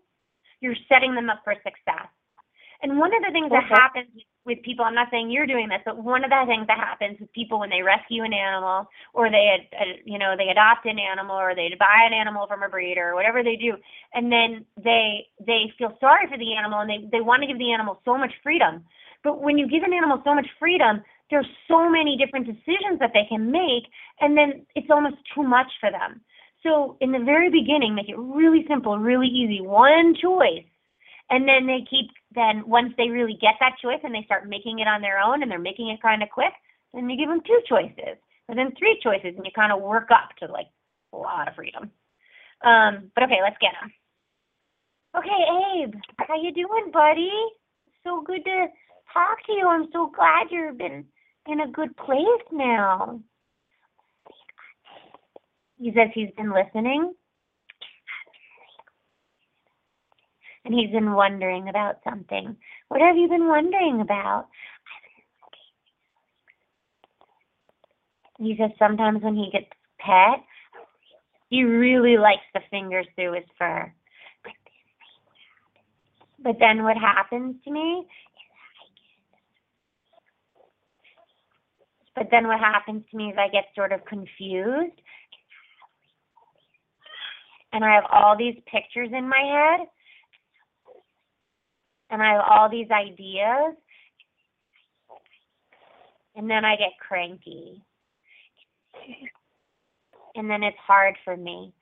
[0.62, 2.08] you're setting them up for success.
[2.82, 4.10] And one of the things that happens
[4.48, 7.20] with people i'm not saying you're doing this but one of the things that happens
[7.20, 10.88] with people when they rescue an animal or they ad- uh, you know they adopt
[10.88, 13.76] an animal or they buy an animal from a breeder or whatever they do
[14.14, 17.60] and then they they feel sorry for the animal and they they want to give
[17.60, 18.84] the animal so much freedom.
[19.24, 23.12] But when you give an animal so much freedom there's so many different decisions that
[23.14, 23.84] they can make
[24.22, 26.22] and then it's almost too much for them
[26.68, 30.66] so in the very beginning make it really simple really easy one choice
[31.30, 34.80] and then they keep then once they really get that choice and they start making
[34.80, 36.54] it on their own and they're making it kind of quick,
[36.94, 40.10] then you give them two choices, and then three choices, and you kind of work
[40.12, 40.68] up to like
[41.14, 41.92] a lot of freedom.
[42.64, 43.92] Um, but okay, let's get them.
[45.18, 47.32] Okay, Abe, how you doing, buddy?
[48.04, 48.68] So good to
[49.14, 49.68] talk to you.
[49.68, 51.06] I'm so glad you've been
[51.48, 53.20] in a good place now.
[55.80, 57.14] He says he's been listening.
[60.66, 62.58] And he's been wondering about something.
[62.90, 64.48] What have you been wondering about?
[68.40, 69.70] He says sometimes when he gets
[70.00, 70.44] pet,
[71.50, 73.92] he really likes the fingers through his fur.
[76.40, 78.06] But then what happens to me
[82.18, 85.00] But then what happens to me is I get sort of confused.
[87.74, 89.88] And I have all these pictures in my head.
[92.10, 93.76] And I have all these ideas.
[96.36, 97.82] And then I get cranky.
[100.36, 101.74] And then it's hard for me.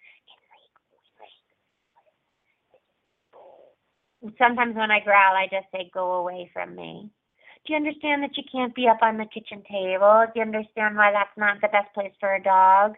[4.39, 7.11] Sometimes when I growl, I just say, go away from me.
[7.65, 10.25] Do you understand that you can't be up on the kitchen table?
[10.33, 12.95] Do you understand why that's not the best place for a dog?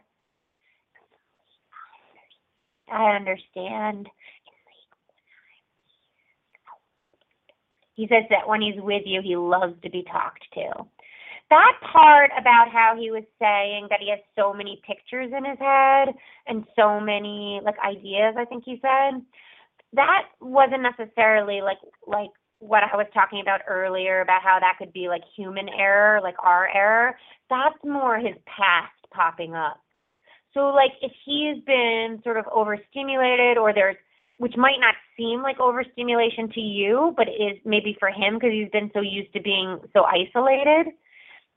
[2.92, 4.08] I understand.
[7.96, 10.86] He says that when he's with you, he loves to be talked to.
[11.50, 15.58] That part about how he was saying that he has so many pictures in his
[15.60, 16.10] head
[16.46, 19.22] and so many like ideas, I think he said,
[19.94, 22.30] that wasn't necessarily like like
[22.60, 26.36] what I was talking about earlier about how that could be like human error, like
[26.44, 27.16] our error,
[27.50, 29.80] that's more his past popping up.
[30.54, 33.96] So like if he's been sort of overstimulated or there's
[34.40, 38.70] which might not seem like overstimulation to you, but is maybe for him because he's
[38.70, 40.94] been so used to being so isolated.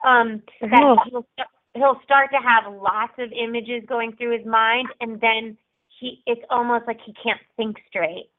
[0.03, 0.97] Um, that Oh.
[1.11, 1.27] he'll,
[1.75, 5.59] he'll start to have lots of images going through his mind, and then
[5.99, 8.31] he it's almost like he can't think straight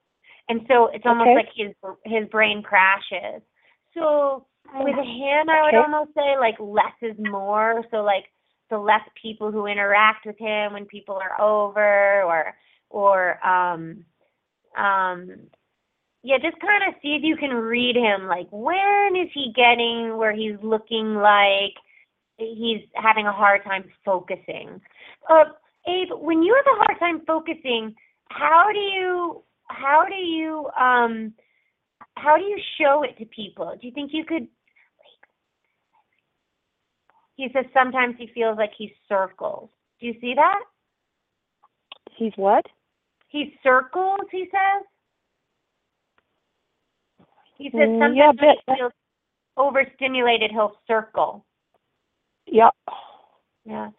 [0.51, 1.35] and so it's almost Okay.
[1.35, 1.73] like his
[2.05, 3.41] his brain crashes.
[3.93, 5.77] So with him, I would Okay.
[5.77, 7.83] almost say like less is more.
[7.91, 8.25] So like
[8.71, 12.55] the less people who interact with him when people are over, or
[12.89, 14.03] or um
[14.75, 15.29] um
[16.23, 18.27] yeah, just kind of see if you can read him.
[18.27, 21.73] Like when is he getting where he's looking like
[22.37, 24.81] he's having a hard time focusing?
[25.29, 25.45] Uh,
[25.87, 27.95] Abe, when you have a hard time focusing,
[28.29, 31.33] how do you how do you um
[32.17, 33.75] how do you show it to people?
[33.79, 34.47] Do you think you could
[37.35, 39.69] he says sometimes he feels like he circles.
[39.99, 40.61] Do you see that?
[42.15, 42.65] He's what?
[43.27, 44.85] He circles, he says.
[47.57, 48.93] He says Mm, sometimes yeah, when he feels
[49.57, 51.45] overstimulated, he'll circle.
[52.45, 52.71] Yeah.
[53.65, 53.89] Yeah.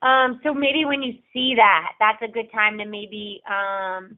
[0.00, 4.16] Um, so maybe when you see that, that's a good time to maybe um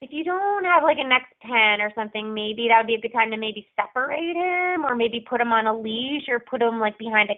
[0.00, 3.00] if you don't have like a next pen or something, maybe that would be a
[3.00, 6.60] good time to maybe separate him or maybe put him on a leash or put
[6.60, 7.34] him like behind a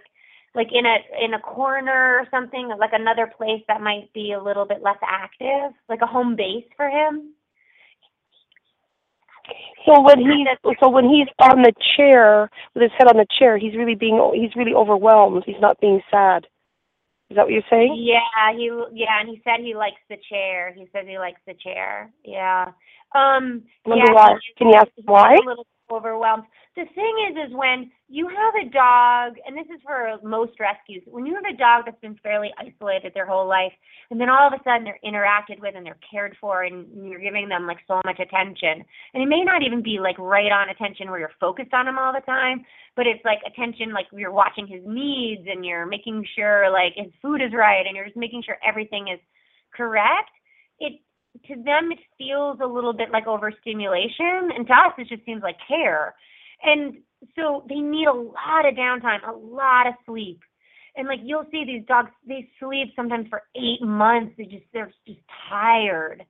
[0.54, 4.42] like in a in a corner or something, like another place that might be a
[4.42, 7.34] little bit less active, like a home base for him.
[9.84, 10.46] So when he's
[10.80, 14.18] so when he's on the chair with his head on the chair, he's really being
[14.34, 15.42] he's really overwhelmed.
[15.44, 16.46] He's not being sad.
[17.30, 17.96] Is that what you're saying?
[17.98, 20.72] Yeah, he yeah, and he said he likes the chair.
[20.72, 22.10] He says he likes the chair.
[22.24, 22.72] Yeah.
[23.14, 24.34] Um yeah, why.
[24.56, 25.34] Can you ask why?
[25.34, 26.44] A little overwhelmed.
[26.76, 31.02] The thing is is when you have a dog, and this is for most rescues,
[31.06, 33.72] when you have a dog that's been fairly isolated their whole life,
[34.10, 37.20] and then all of a sudden they're interacted with and they're cared for and you're
[37.20, 38.84] giving them like so much attention.
[39.14, 41.96] And it may not even be like right on attention where you're focused on them
[41.96, 42.64] all the time,
[42.96, 47.12] but it's like attention like you're watching his needs and you're making sure like his
[47.22, 49.20] food is right and you're just making sure everything is
[49.72, 50.34] correct.
[50.80, 51.00] It
[51.46, 55.42] to them it feels a little bit like overstimulation and to us it just seems
[55.42, 56.14] like care.
[56.64, 56.98] And
[57.36, 60.40] so they need a lot of downtime, a lot of sleep.
[60.96, 64.34] And like you'll see these dogs, they sleep sometimes for eight months.
[64.38, 66.24] They just they're just tired.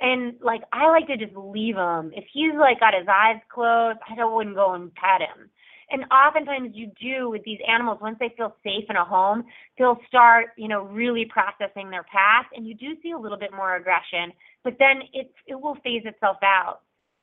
[0.00, 2.12] And like I like to just leave him.
[2.14, 5.50] If he's like got his eyes closed, I don't wouldn't go and pet him.
[5.90, 9.44] And oftentimes you do with these animals once they feel safe in a home,
[9.78, 13.52] they'll start, you know, really processing their past, and you do see a little bit
[13.52, 14.32] more aggression.
[14.62, 16.80] But then it it will phase itself out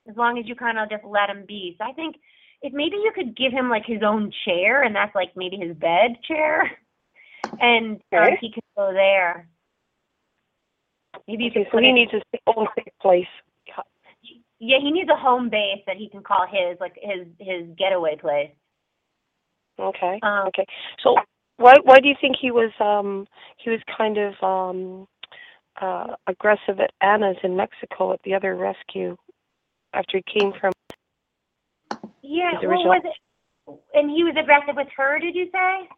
[0.10, 1.76] as long as you kind of just let them be.
[1.78, 2.16] So I think
[2.62, 5.76] if maybe you could give him like his own chair, and that's like maybe his
[5.76, 6.72] bed chair,
[7.60, 9.48] and uh, he could go there.
[11.28, 13.26] Maybe Okay, so he it needs his own safe place.
[14.60, 18.16] yeah, he needs a home base that he can call his, like his his getaway
[18.16, 18.52] place.
[19.80, 20.20] Okay.
[20.24, 20.66] Um, okay.
[21.04, 21.16] So
[21.58, 25.08] why why do you think he was um he was kind of um
[25.82, 29.16] uh aggressive at Anna's in Mexico at the other rescue
[29.94, 30.72] after he came from
[32.32, 33.18] Yeah, His what original- was it?
[33.94, 35.90] And he was aggressive with her, did you say?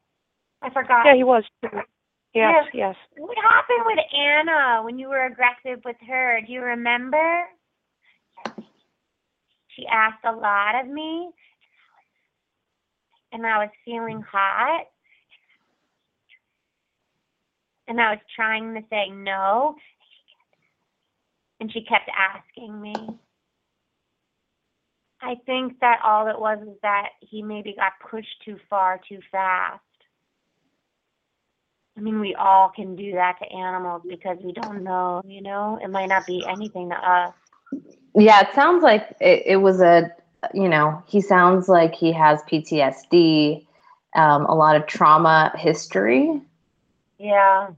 [0.64, 1.06] I forgot.
[1.06, 1.44] Yeah, he was.
[2.34, 2.96] Yes, yes.
[3.16, 6.42] What happened with Anna when you were aggressive with her?
[6.42, 7.44] Do you remember?
[9.68, 11.30] She asked a lot of me,
[13.32, 14.86] and I was feeling hot,
[17.88, 19.76] and I was trying to say no,
[21.60, 22.96] and she kept asking me.
[25.24, 29.20] I think that all it was is that he maybe got pushed too far too
[29.32, 29.80] fast.
[31.98, 35.80] I mean, we all can do that to animals because we don't know, you know?
[35.82, 37.34] It might not be anything to us.
[38.16, 40.12] Yeah, it sounds like it, it was a,
[40.54, 43.66] you know, he sounds like he has PTSD,
[44.16, 46.42] um, a lot of trauma history,
[47.18, 47.70] Yeah.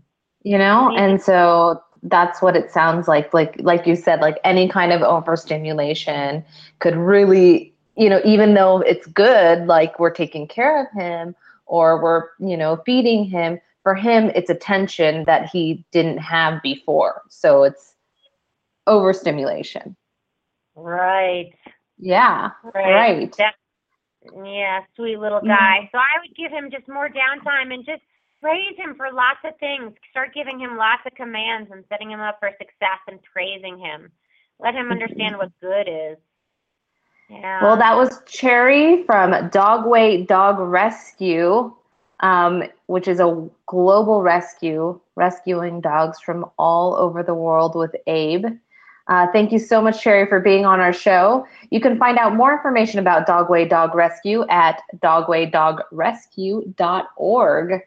[0.43, 1.01] you know, Maybe.
[1.01, 3.33] and so that's what it sounds like.
[3.33, 6.43] Like, like you said, like any kind of overstimulation
[6.79, 11.35] could really, you know, even though it's good, like we're taking care of him
[11.65, 13.59] or we're, you know, feeding him.
[13.83, 17.21] For him, it's attention that he didn't have before.
[17.29, 17.95] So it's
[18.87, 19.95] overstimulation.
[20.75, 21.53] Right.
[21.97, 23.33] Yeah, right.
[23.37, 23.55] That,
[24.43, 25.47] yeah, sweet little Mhm.
[25.47, 25.89] guy.
[25.91, 28.01] So I would give him just more downtime and just
[28.45, 29.91] praise him for lots of things.
[30.11, 34.11] Start giving him lots of commands and setting him up for success and praising him.
[34.59, 36.17] Let him understand what good is.
[37.27, 37.63] Yeah.
[37.63, 41.73] Well, that was Cherry from Dogway Dog Rescue,
[42.19, 48.45] um, which is a global rescue, rescuing dogs from all over the world with Abe.
[49.07, 51.47] Uh, thank you so much, Cherry, for being on our show.
[51.71, 57.81] You can find out more information about Dogway Dog Rescue at dogwaydogrescue.org.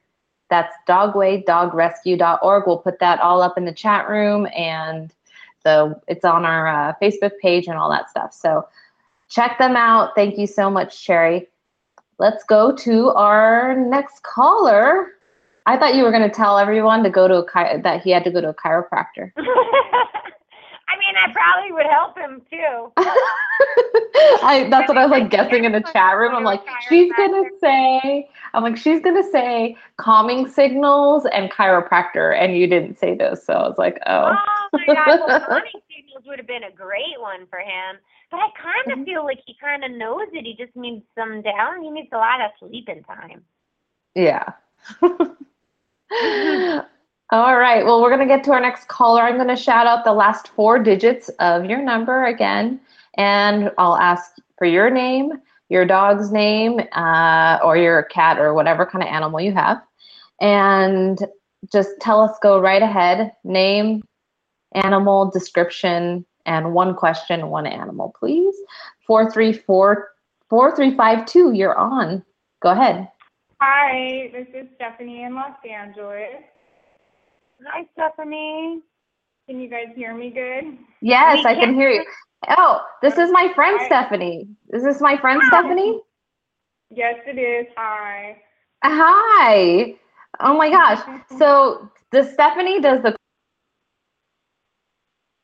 [0.51, 2.67] That's dogwaydogrescue.org.
[2.67, 5.13] We'll put that all up in the chat room and
[5.65, 8.33] the it's on our uh, Facebook page and all that stuff.
[8.33, 8.67] So
[9.29, 10.13] check them out.
[10.15, 11.49] Thank you so much, Cherry.
[12.19, 15.13] Let's go to our next caller.
[15.67, 18.11] I thought you were going to tell everyone to go to a chi- that he
[18.11, 19.33] had to go to a chiropractor.
[21.09, 22.93] I mean, I probably would help him too.
[24.43, 26.35] I, that's what I was like guessing in the chat room.
[26.35, 32.57] I'm like, she's gonna say, I'm like, she's gonna say calming signals and chiropractor, and
[32.57, 34.31] you didn't say those, so I was like, oh.
[34.31, 37.97] Oh my God, well, calming signals would have been a great one for him.
[38.31, 39.01] But I kind Mm-hmm.
[39.01, 40.45] of feel like he kind of knows it.
[40.45, 41.83] He just needs some down.
[41.83, 43.45] He needs a lot of sleeping time.
[44.15, 44.53] Yeah.
[47.31, 47.85] All right.
[47.85, 49.21] Well, we're going to get to our next caller.
[49.21, 52.81] I'm going to shout out the last four digits of your number again,
[53.19, 55.33] and I'll ask for your name,
[55.69, 59.83] your dog's name, uh, or your cat, or whatever kind of animal you have.
[60.41, 61.19] And
[61.71, 64.05] just tell us, go right ahead, name,
[64.73, 68.57] animal, description, and one question, one animal, please.
[69.07, 70.09] 434
[70.49, 72.25] 4352, you're on.
[72.63, 73.11] Go ahead.
[73.61, 76.43] Hi, this is Stephanie in Los Angeles.
[77.67, 78.81] Hi, Stephanie.
[79.49, 80.79] Can you guys hear me good?
[81.01, 82.05] Yes, We I can hear you.
[82.57, 83.87] Oh, this is my friend Hi.
[83.87, 84.49] Stephanie.
[84.73, 85.49] Is this my friend Hi.
[85.49, 86.01] Stephanie?
[86.91, 87.67] Yes, it is.
[87.77, 88.37] Hi.
[88.85, 89.95] Hi.
[90.41, 91.01] Oh my gosh.
[91.37, 93.17] So the Stephanie does the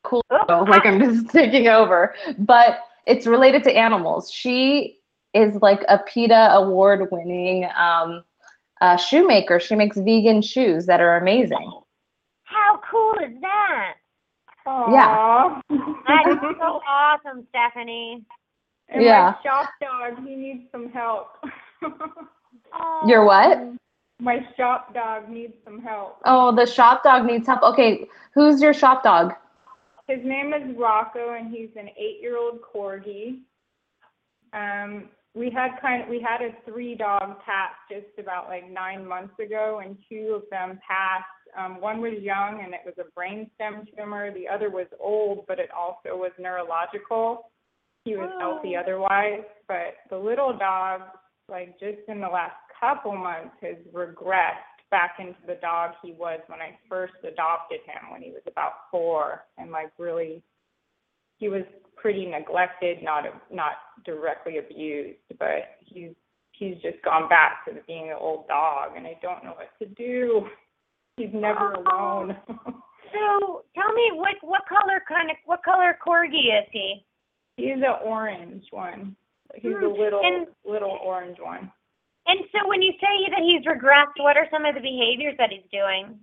[0.03, 4.31] cool Oh, like I'm just taking over, but it's related to animals.
[4.31, 4.99] She
[5.33, 8.23] is like a PETA award winning um,
[8.79, 9.59] uh, shoemaker.
[9.59, 11.71] She makes vegan shoes that are amazing.
[12.89, 13.93] Cool is that?
[14.67, 15.61] Aww.
[16.07, 18.23] That is so awesome, Stephanie.
[18.89, 19.33] and Yeah.
[19.43, 21.37] my shop dog, he needs some help.
[23.07, 23.59] Your what?
[24.19, 26.17] my shop dog needs some help.
[26.25, 27.61] Oh, the shop dog needs help.
[27.63, 29.33] Okay, who's your shop dog?
[30.07, 33.39] His name is Rocco, and he's an eight-year-old corgi.
[34.53, 39.37] Um, we had kind of we had a three-dog patch just about like nine months
[39.39, 41.25] ago, and two of them passed.
[41.57, 44.33] Um, one was young, and it was a brainstem tumor.
[44.33, 47.51] The other was old, but it also was neurological.
[48.03, 51.01] He was healthy otherwise, but the little dog,
[51.49, 56.39] like just in the last couple months, has regressed back into the dog he was
[56.47, 60.43] when I first adopted him when he was about four, and like really,
[61.37, 61.63] he was
[61.95, 63.73] pretty neglected, not not
[64.05, 66.11] directly abused, but he's
[66.51, 69.87] he's just gone back to being an old dog, and I don't know what to
[69.95, 70.47] do.
[71.17, 72.37] He's never alone.
[73.13, 77.05] So tell me what what color kind of what color corgi is he?
[77.55, 79.15] He's an orange one.
[79.53, 81.71] He's a Hmm, little and- little orange one.
[82.27, 85.49] And so when you say that he's regressed, what are some of the behaviors that
[85.49, 86.19] he's doing?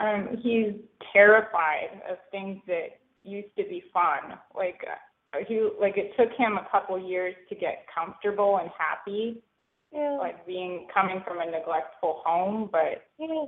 [0.00, 0.74] Um, he's
[1.14, 4.36] terrified of things that used to be fun.
[4.54, 9.40] Like uh, he like it took him a couple years to get comfortable and happy,
[9.94, 10.18] Yeah.
[10.20, 13.46] like being coming from a neglectful home, but yeah.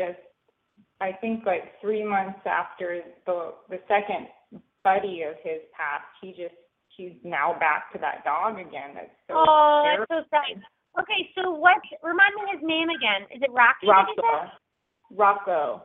[0.00, 0.18] Just
[1.00, 4.28] I think like three months after the the second
[4.84, 6.56] buddy of his passed, he just
[6.96, 8.96] he's now back to that dog again.
[8.96, 10.06] That's so Oh, terrible.
[10.08, 10.62] that's so sad.
[11.00, 11.76] Okay, so what?
[12.02, 13.28] Remind me his name again.
[13.30, 13.86] Is it Rocky?
[13.86, 14.50] did you say?
[15.12, 15.84] Rocco.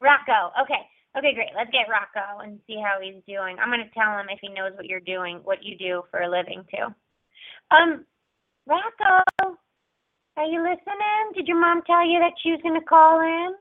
[0.00, 0.40] Rocco.
[0.64, 0.82] Okay.
[1.16, 1.50] Okay, great.
[1.56, 3.58] Let's get Rocco and see how he's doing.
[3.58, 6.28] I'm gonna tell him if he knows what you're doing, what you do for a
[6.30, 6.86] living too.
[7.70, 8.04] Um,
[8.66, 9.56] Rocco,
[10.40, 11.32] are you listening?
[11.34, 13.54] Did your mom tell you that she was gonna call in?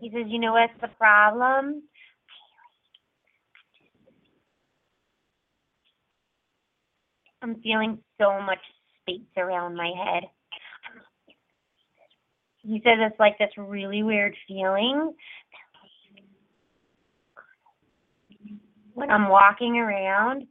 [0.00, 1.82] He says, you know what's the problem?
[7.42, 8.58] I'm feeling so much
[9.02, 10.24] space around my head.
[12.62, 15.12] He says it's like this really weird feeling
[18.94, 20.46] when I'm walking around.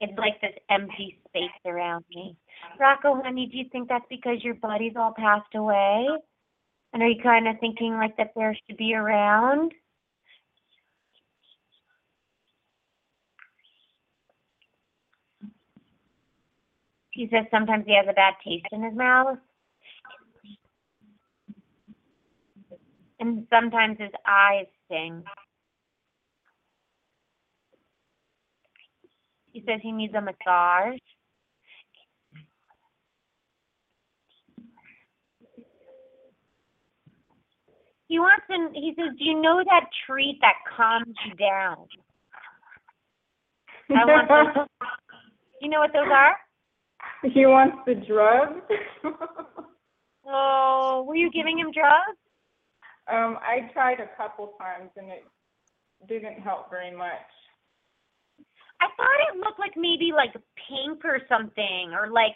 [0.00, 2.36] It's like this empty space around me.
[2.78, 6.06] Rocco, honey, do you think that's because your buddies all passed away?
[6.92, 9.72] And are you kind of thinking like that there should be around?
[17.10, 19.38] He says sometimes he has a bad taste in his mouth.
[23.18, 25.24] And sometimes his eyes sting.
[29.58, 31.00] He says he needs a massage.
[38.06, 41.86] He wants to, he says, do you know that treat that calms you down?
[43.90, 44.66] I want those.
[45.60, 46.36] You know what those are?
[47.24, 48.60] he wants the drugs.
[50.30, 52.18] Oh, were you giving him drugs?
[53.10, 55.24] um, I tried a couple times and it
[56.06, 57.26] didn't help very much.
[58.80, 60.32] I thought it looked like maybe like
[60.68, 62.34] pink or something, or like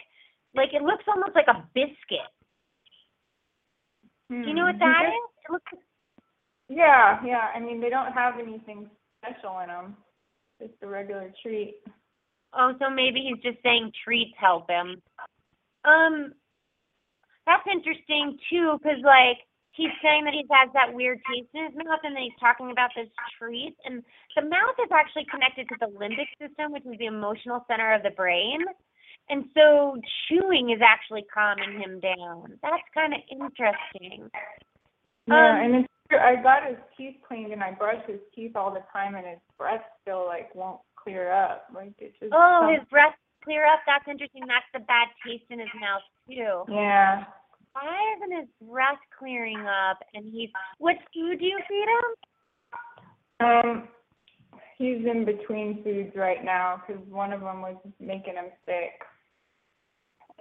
[0.55, 2.29] like it looks almost like a biscuit.
[4.29, 4.79] Do you know what Hmm.
[4.79, 5.29] that is?
[5.47, 5.71] It looks
[6.69, 7.49] Yeah, yeah.
[7.53, 8.89] I mean, they don't have anything
[9.23, 9.97] special in them.
[10.61, 11.75] Just a regular treat.
[12.53, 15.01] oh, so maybe he's just saying treats help him.
[15.85, 16.33] Um,
[17.45, 19.37] that's interesting too, because like
[19.73, 22.71] he's saying that he has that weird taste in his mouth, and then he's talking
[22.71, 24.03] about this treat, and
[24.35, 28.01] the mouth is actually connected to the limbic system, which is the emotional center of
[28.03, 28.61] the brain.
[29.29, 29.97] And so
[30.27, 32.59] chewing is actually calming him down.
[32.61, 34.29] That's kind of interesting.
[35.27, 36.19] Yeah, Um, and it's true.
[36.19, 39.39] I got his teeth cleaned and I brush his teeth all the time, and his
[39.57, 41.67] breath still like won't clear up.
[41.73, 42.33] Like it just.
[42.33, 43.79] Oh, comes- his breath clear up.
[43.87, 44.43] That's interesting.
[44.45, 46.65] That's the bad taste in his mouth too.
[46.67, 47.23] Yeah.
[47.73, 49.99] Why isn't his breath clearing up?
[50.13, 53.47] And he's what food do you feed him?
[53.47, 53.87] Um,
[54.77, 59.01] he's in between foods right now because one of them was making him sick.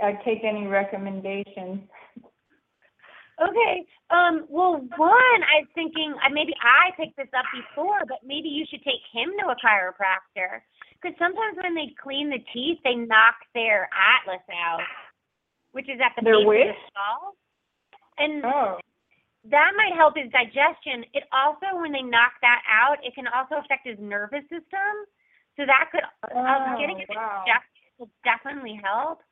[0.03, 1.81] I'd take any recommendations.
[3.41, 3.87] Okay.
[4.11, 4.47] Um.
[4.49, 8.65] Well, one, I was thinking uh, maybe I picked this up before, but maybe you
[8.69, 10.61] should take him to a chiropractor
[11.01, 14.85] because sometimes when they clean the teeth, they knock their atlas out,
[15.73, 17.35] which is at the base of the skull.
[18.19, 18.79] And Oh.
[19.45, 21.05] that might help his digestion.
[21.13, 24.93] It also, when they knock that out, it can also affect his nervous system.
[25.57, 26.05] So that could,
[26.35, 27.45] uh, getting it Oh, wow.
[27.99, 29.23] will definitely help.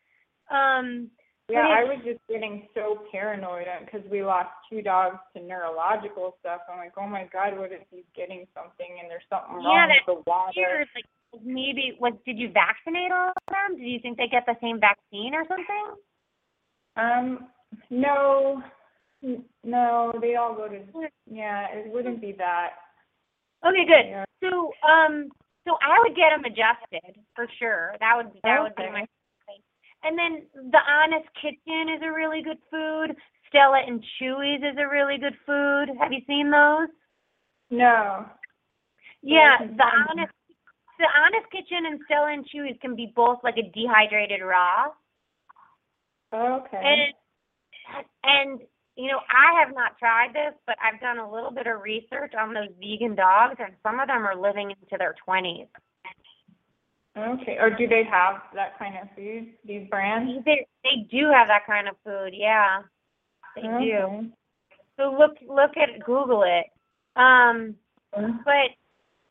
[0.51, 1.11] Um,
[1.49, 6.61] Yeah, I was just getting so paranoid because we lost two dogs to neurological stuff.
[6.71, 9.89] I'm like, oh my god, what if he's getting something and there's something Yeah, wrong
[9.89, 10.53] that's with the water?
[10.57, 10.89] weird.
[10.95, 11.07] Like
[11.43, 13.79] maybe was did you vaccinate all of them?
[13.79, 15.97] Did you think they get the same vaccine or something?
[17.01, 17.49] Um,
[17.89, 18.63] no,
[19.65, 20.81] no, they all go to.
[21.31, 22.71] Yeah, it wouldn't be that.
[23.67, 24.25] Okay, good.
[24.43, 25.29] So, um,
[25.67, 27.95] so I would get them adjusted for sure.
[28.01, 29.07] That would that would be my.
[29.47, 29.61] thing.
[30.03, 33.17] And then the Honest Kitchen is a really good food.
[33.49, 35.97] Stella and Chewy's is a really good food.
[36.01, 36.89] Have you seen those?
[37.71, 38.27] No.
[39.23, 39.85] Yeah, the.
[40.09, 40.33] Honest
[41.01, 44.93] the Honest Kitchen and Stella and Chewy's can be both like a dehydrated raw.
[46.33, 46.81] Okay.
[46.83, 48.61] And and
[48.97, 52.33] you know, I have not tried this, but I've done a little bit of research
[52.39, 55.67] on those vegan dogs, and some of them are living into their twenties.
[57.17, 57.57] Okay.
[57.61, 59.49] Or do they have that kind of food?
[59.65, 60.45] These brands?
[60.45, 62.83] They they do have that kind of food, yeah.
[63.57, 64.31] They do.
[64.97, 66.67] So look look at Google it.
[67.17, 67.77] Um,
[68.17, 68.39] Mm-hmm.
[68.45, 68.75] but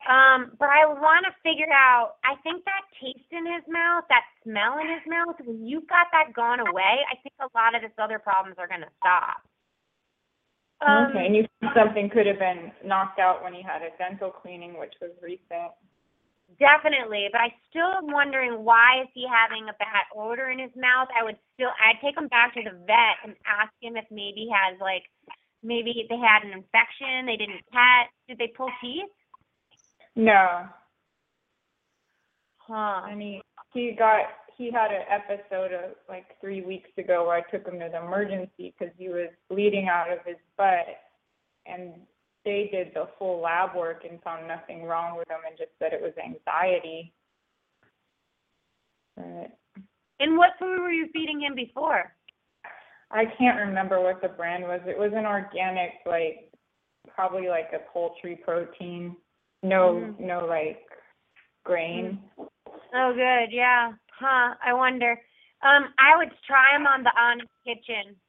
[0.08, 2.16] um, but I want to figure out.
[2.24, 6.08] I think that taste in his mouth, that smell in his mouth, when you've got
[6.16, 9.44] that gone away, I think a lot of his other problems are gonna stop.
[10.80, 13.92] Um, okay, and you think something could have been knocked out when he had a
[14.00, 15.76] dental cleaning, which was recent.
[16.58, 20.74] Definitely, but I still am wondering why is he having a bad odor in his
[20.76, 21.08] mouth?
[21.14, 24.48] I would still, I'd take him back to the vet and ask him if maybe
[24.48, 25.04] he has like,
[25.62, 29.12] maybe they had an infection, they didn't catch, did they pull teeth?
[30.16, 30.68] No,
[32.70, 33.02] Huh.
[33.10, 33.42] and he
[33.74, 37.80] he got he had an episode of like three weeks ago where I took him
[37.80, 40.86] to the emergency because he was bleeding out of his butt,
[41.66, 41.94] and
[42.46, 45.94] they did the full lab work and found nothing wrong with him and just said
[45.94, 47.12] it was anxiety.
[49.16, 49.58] But
[50.20, 52.14] And what food were you feeding him before?
[53.12, 54.82] I can't remember what the brand was.
[54.86, 56.52] It was an organic, like
[57.08, 59.16] probably like a poultry protein.
[59.62, 60.20] No, Mhm.
[60.20, 60.88] no like
[61.64, 62.20] grain.
[62.94, 63.94] Oh, good, yeah.
[64.12, 65.22] Huh, I wonder.
[65.62, 68.20] Um, I would try him on the Honest Kitchen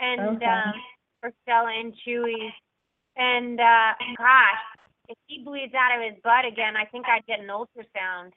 [0.00, 0.46] and Okay.
[0.46, 0.74] um,
[1.20, 2.52] for Stella and Chewy.
[3.16, 4.58] And uh, gosh,
[5.08, 8.32] if he bleeds out of his butt again, I think I'd get an ultrasound.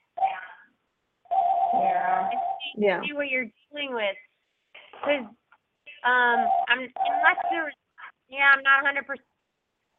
[1.73, 2.29] Yeah.
[2.75, 3.01] Yeah.
[3.03, 4.15] see what you're dealing with.
[5.03, 5.25] Cause
[6.03, 7.71] um, I'm unless there,
[8.29, 9.05] yeah, I'm not 100.
[9.07, 9.25] percent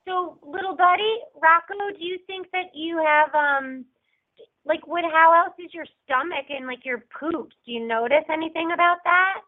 [0.06, 3.84] So, little buddy, Rocco, do you think that you have um,
[4.64, 5.04] like what?
[5.04, 7.56] How else is your stomach and like your poops?
[7.64, 9.40] Do you notice anything about that?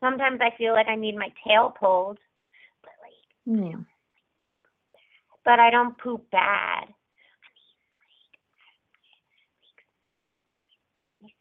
[0.00, 2.18] Sometimes I feel like I need my tail pulled,
[2.82, 3.82] but like, Hmm.
[5.44, 6.88] but I don't poop bad.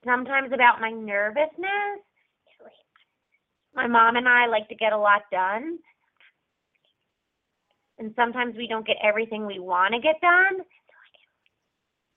[0.06, 2.02] Sometimes about my nervousness.
[3.76, 5.80] My mom and I like to get a lot done.
[8.00, 10.62] And sometimes we don't get everything we want to get done.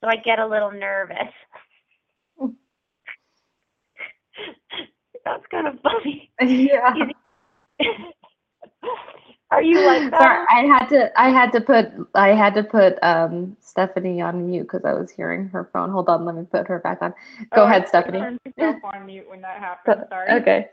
[0.02, 1.32] So I get a little nervous.
[5.24, 6.32] That's kind of funny.
[6.40, 6.94] Yeah.
[9.50, 10.40] Are you like that?
[10.40, 11.20] Sorry, I had to.
[11.20, 11.86] I had to put.
[12.14, 15.90] I had to put um Stephanie on mute because I was hearing her phone.
[15.90, 17.14] Hold on, let me put her back on.
[17.54, 18.20] Go Oh, ahead, Stephanie.
[18.20, 20.04] turned myself on mute when that happened.
[20.10, 20.42] Sorry.
[20.42, 20.68] Okay.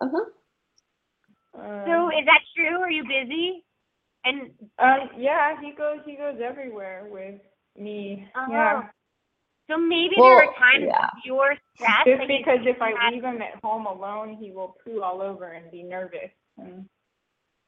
[0.00, 1.60] Uh huh.
[1.60, 2.80] Um, So is that true?
[2.80, 3.64] Are you busy?
[4.24, 5.98] And um, yeah, he goes.
[6.06, 7.40] He goes everywhere with
[7.78, 8.26] me.
[8.34, 8.48] Uh-huh.
[8.50, 8.82] Yeah.
[9.70, 11.10] so maybe Well, there are times yeah.
[11.24, 12.06] you're stressed.
[12.06, 15.02] Just that you because if I had- leave him at home alone, he will poo
[15.02, 16.30] all over and be nervous.
[16.58, 16.88] And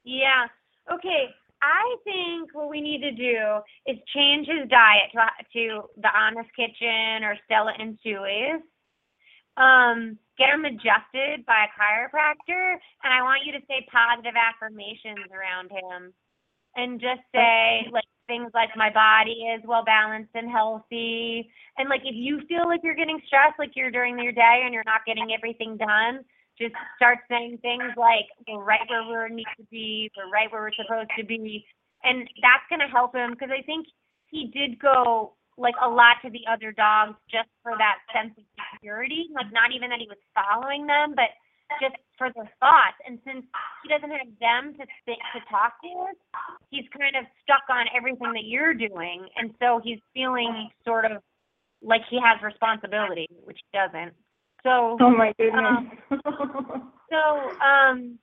[0.05, 0.47] Yeah.
[0.93, 1.27] Okay.
[1.63, 6.51] I think what we need to do is change his diet to, to the Honest
[6.55, 8.63] Kitchen or Stella and Chewy's.
[9.57, 15.29] Um, get him adjusted by a chiropractor, and I want you to say positive affirmations
[15.33, 16.13] around him,
[16.77, 22.03] and just say like things like my body is well balanced and healthy, and like
[22.05, 25.07] if you feel like you're getting stressed, like you're during your day and you're not
[25.07, 26.25] getting everything done,
[26.59, 30.63] just start saying things like we're right where we need to be, we're right where
[30.63, 31.65] we're supposed to be,
[32.05, 33.87] and that's gonna help him because I think
[34.29, 38.45] he did go like a lot to the other dogs just for that sense of
[38.75, 41.33] security, like not even that he was following them, but
[41.81, 42.99] just for their thoughts.
[43.07, 43.45] And since
[43.83, 46.13] he doesn't have them to think, to talk to,
[46.71, 51.23] he's kind of stuck on everything that you're doing, and so he's feeling sort of
[51.83, 54.15] like he has responsibility, which he doesn't.
[54.63, 55.89] So oh my goodness.
[57.11, 57.21] so,
[57.61, 58.19] um,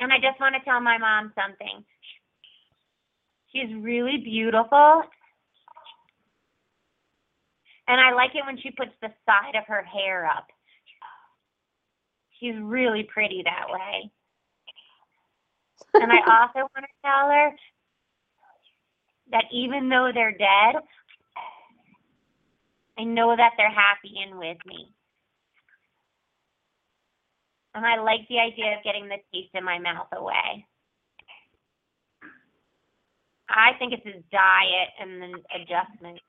[0.00, 1.84] and I just want to tell my mom something.
[3.54, 5.02] She's really beautiful.
[7.86, 10.46] And I like it when she puts the side of her hair up.
[12.40, 14.10] She's really pretty that way.
[15.94, 17.50] And I also want to tell her
[19.30, 20.82] that even though they're dead,
[22.98, 24.92] I know that they're happy and with me.
[27.74, 30.66] And I like the idea of getting the taste in my mouth away.
[33.48, 36.20] I think it's his diet and then adjustment.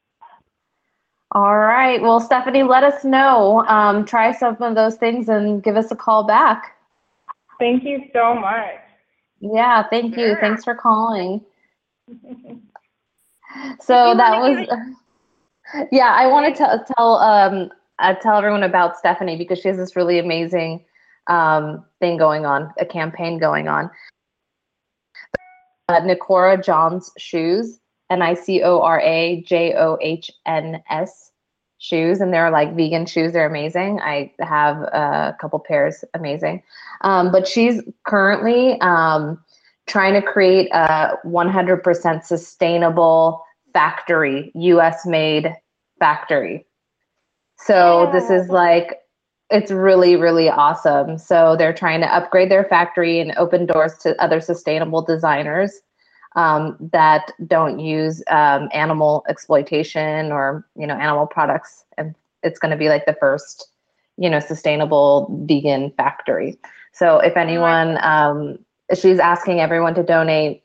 [1.32, 2.02] All right.
[2.02, 3.66] Well, Stephanie, let us know.
[3.68, 6.78] Um, try some of those things and give us a call back.
[7.60, 8.76] Thank you so much.
[9.40, 9.84] Yeah.
[9.90, 10.28] Thank you.
[10.28, 10.40] Sure.
[10.40, 11.42] Thanks for calling.
[13.80, 16.14] So that wanna was, yeah.
[16.14, 19.96] I want to tell tell um uh, tell everyone about Stephanie because she has this
[19.96, 20.84] really amazing
[21.28, 23.90] um thing going on, a campaign going on.
[25.88, 27.80] Uh, Nicora Johns shoes,
[28.10, 31.32] N I C O R A J O H N S
[31.78, 33.34] shoes, and they're like vegan shoes.
[33.34, 34.00] They're amazing.
[34.02, 36.64] I have a couple pairs, amazing.
[37.02, 39.44] Um, but she's currently um,
[39.86, 45.54] trying to create a 100% sustainable factory, US made
[46.00, 46.66] factory.
[47.58, 49.00] So this is like
[49.50, 51.18] it's really really awesome.
[51.18, 55.82] So they're trying to upgrade their factory and open doors to other sustainable designers
[56.36, 62.72] um, that don't use um, animal exploitation or you know animal products, and it's going
[62.72, 63.70] to be like the first
[64.18, 66.58] you know sustainable vegan factory.
[66.92, 68.58] So if anyone, um,
[68.98, 70.64] she's asking everyone to donate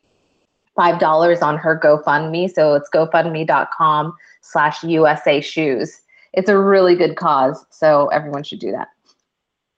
[0.74, 2.53] five dollars on her GoFundMe.
[2.53, 6.01] So it's GoFundMe.com slash USA Shoes.
[6.33, 8.89] It's a really good cause, so everyone should do that.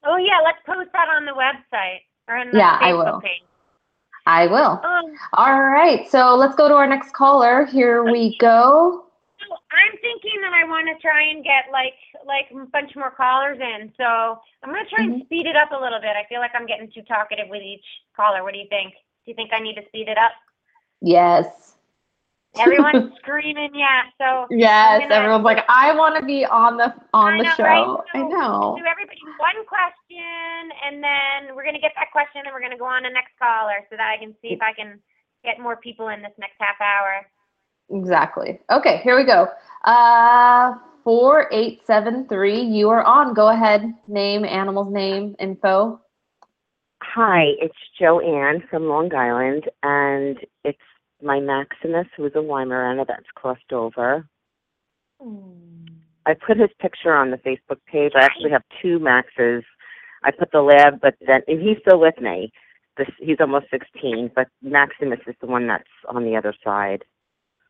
[0.05, 3.21] Oh yeah, let's post that on the website or on the Yeah, I will.
[3.21, 3.43] page.
[4.27, 4.81] I will.
[4.85, 7.67] Um, All right, so let's go to our next caller.
[7.67, 9.07] Here we go.
[9.41, 11.95] so I'm thinking that I want to try and get like
[12.27, 13.93] like a bunch more callers in.
[13.97, 14.05] So
[14.63, 16.11] I'm gonna try and speed it up a little bit.
[16.17, 17.85] I feel like I'm getting too talkative with each
[18.15, 18.43] caller.
[18.43, 18.93] What do you think?
[19.25, 20.33] Do you think I need to speed it up?
[21.01, 21.72] Yes.
[22.59, 24.03] Everyone's screaming, yeah.
[24.19, 27.55] So Yes, gonna- everyone's like, I want to be on the on I the know,
[27.57, 27.63] show.
[27.65, 27.99] right?
[28.15, 28.77] I know.
[28.79, 32.85] Do everybody one question, and then we're gonna get that question, and we're gonna go
[32.85, 35.01] on to the next caller, so that I can see if I can
[35.45, 37.27] get more people in this next half hour.
[37.91, 38.61] Exactly.
[38.71, 39.49] Okay, here we go.
[39.85, 40.75] Uh,
[41.05, 42.61] four eight seven three.
[42.61, 43.33] You are on.
[43.35, 43.93] Go ahead.
[44.09, 46.01] Name, animal's name, info.
[47.03, 50.79] Hi, it's Joanne from Long Island, and it's
[51.23, 54.27] my Maximus, who is a Weimaraner that's crossed over.
[56.27, 58.13] I put his picture on the Facebook page.
[58.17, 59.65] I actually have two Maxes.
[60.25, 62.53] I put the lab, but then and he's still with me.
[62.97, 67.05] This, he's almost 16, but Maximus is the one that's on the other side.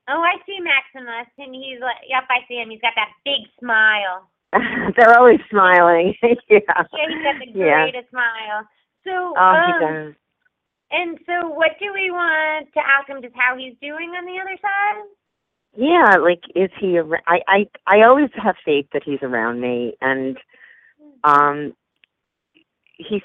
[0.09, 2.71] Oh, I see Maximus, and he's like, yep, I see him.
[2.71, 4.29] He's got that big smile.
[4.97, 6.15] They're always smiling.
[6.23, 6.35] yeah.
[6.51, 7.83] Yeah, he's got the Yeah.
[7.85, 8.67] greatest smile.
[9.05, 10.15] So, Oh, he um, does.
[10.93, 13.23] And so, what do we want to ask him?
[13.23, 15.09] Just how he's doing on the other side?
[15.75, 16.99] Yeah, like is he?
[17.27, 20.37] I I I always have faith that he's around me, and
[21.25, 21.73] um,
[22.99, 23.23] he's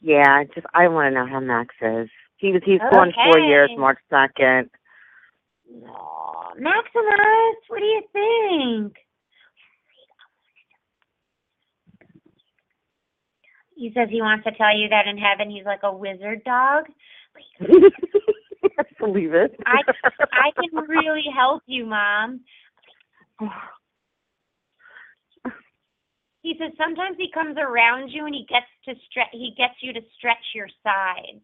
[0.00, 0.44] yeah.
[0.54, 2.08] Just I want to know how Max is.
[2.36, 4.70] He was he's gone four years, March second.
[5.86, 8.96] Aw, Maximus, what do you think?
[13.80, 16.84] He says he wants to tell you that in heaven he's like a wizard dog.
[19.00, 19.56] Believe it.
[19.64, 19.80] I
[20.32, 22.40] I can really help you, Mom.
[26.42, 29.32] He says sometimes he comes around you and he gets to stretch.
[29.32, 31.40] He gets you to stretch your sides.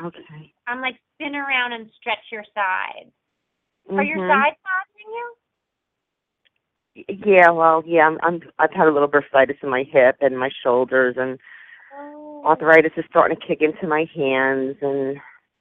[0.00, 0.54] okay.
[0.68, 3.10] I'm like spin around and stretch your sides.
[3.90, 4.30] Are your Mhm.
[4.30, 5.34] sides bothering you?
[6.94, 8.06] Yeah, well, yeah.
[8.06, 11.38] I'm, I'm I've had a little bursitis in my hip and my shoulders, and
[11.96, 12.42] Oh.
[12.44, 15.16] arthritis is starting to kick into my hands, and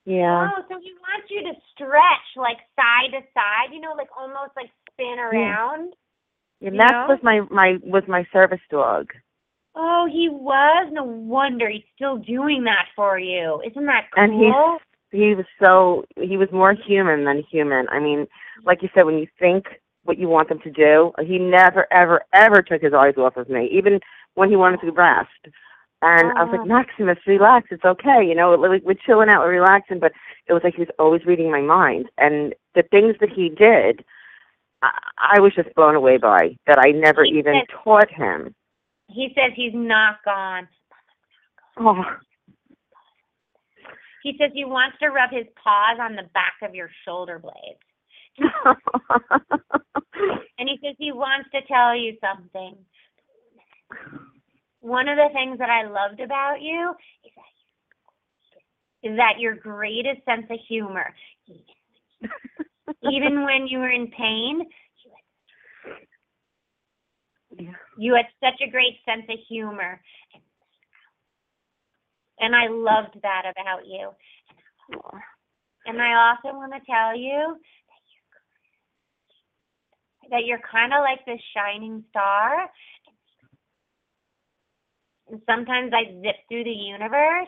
[0.05, 0.49] yeah.
[0.55, 4.51] Oh, so he wants you to stretch like side to side, you know, like almost
[4.55, 5.93] like spin around.
[6.59, 9.11] Yeah, Max was my my was my service dog.
[9.75, 10.89] Oh, he was.
[10.91, 13.61] No wonder he's still doing that for you.
[13.65, 14.23] Isn't that cool?
[14.23, 17.87] And he's he was so he was more human than human.
[17.89, 18.27] I mean,
[18.65, 19.65] like you said, when you think
[20.03, 23.49] what you want them to do, he never ever ever took his eyes off of
[23.49, 23.99] me, even
[24.35, 25.29] when he wanted to rest.
[26.05, 26.65] And I was like, ah.
[26.65, 28.25] Maximus, relax, it's okay.
[28.27, 30.11] You know, we're chilling out, we're relaxing, but
[30.47, 32.07] it was like he was always reading my mind.
[32.17, 34.03] And the things that he did,
[34.81, 34.89] I,
[35.37, 36.77] I was just blown away by that.
[36.79, 38.53] I never He even said- taught him.
[39.07, 40.67] he says he's not gone.
[41.77, 42.03] Oh,
[44.23, 47.79] He says he wants to rub his paws on the back of your shoulder blades.
[50.63, 52.77] And he says he wants to tell you something.
[54.79, 56.93] One of the things that I loved about you
[57.25, 61.13] is that, is that your greatest sense of humor.
[63.11, 64.61] Even when you were in pain,
[67.97, 70.01] you had such a great sense of humor.
[72.39, 74.11] And I loved that about you.
[75.85, 77.57] And I also want to tell you
[80.29, 82.69] that you're kind of like this shining star.
[85.29, 87.47] And sometimes I zip through the universe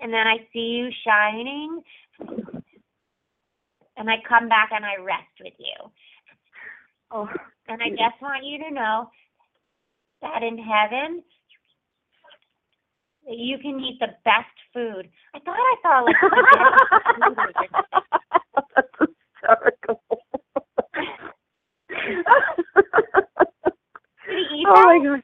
[0.00, 1.82] and then I see you shining
[3.96, 5.90] and I come back and I rest with you.
[7.12, 7.28] Oh,
[7.68, 9.10] And I just want you to know
[10.22, 11.22] that in heaven,
[13.26, 15.08] that you can eat the best food.
[15.34, 16.16] I thought I saw like.
[18.76, 20.02] That's hysterical.
[24.30, 25.22] Did he eat oh my god.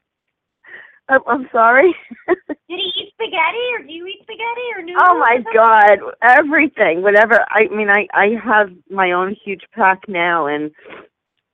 [1.09, 1.95] I'm, I'm sorry.
[2.27, 2.35] Did
[2.67, 5.03] he eat spaghetti, or do you eat spaghetti, or noodles?
[5.07, 7.45] Oh my god, everything, whatever.
[7.49, 10.71] I mean, I I have my own huge pack now, and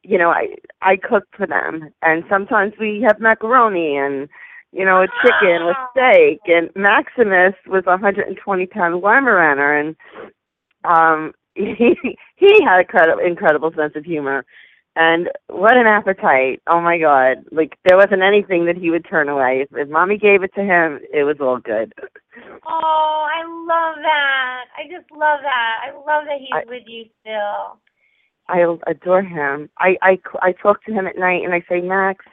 [0.03, 4.27] you know, I I cook for them, and sometimes we have macaroni and
[4.71, 5.89] you know a chicken with ah.
[5.91, 9.95] steak, and Maximus was a 120 pound Weimaraner, and
[10.83, 11.95] um he
[12.35, 14.45] he had a credible, incredible sense of humor.
[14.95, 16.61] And what an appetite!
[16.67, 17.45] Oh my God!
[17.51, 19.65] Like there wasn't anything that he would turn away.
[19.67, 21.93] If, if mommy gave it to him, it was all good.
[22.67, 24.65] Oh, I love that.
[24.77, 25.77] I just love that.
[25.83, 27.79] I love that he's I- with you still.
[28.49, 29.69] I adore him.
[29.79, 32.25] I I I talk to him at night and I say, Max,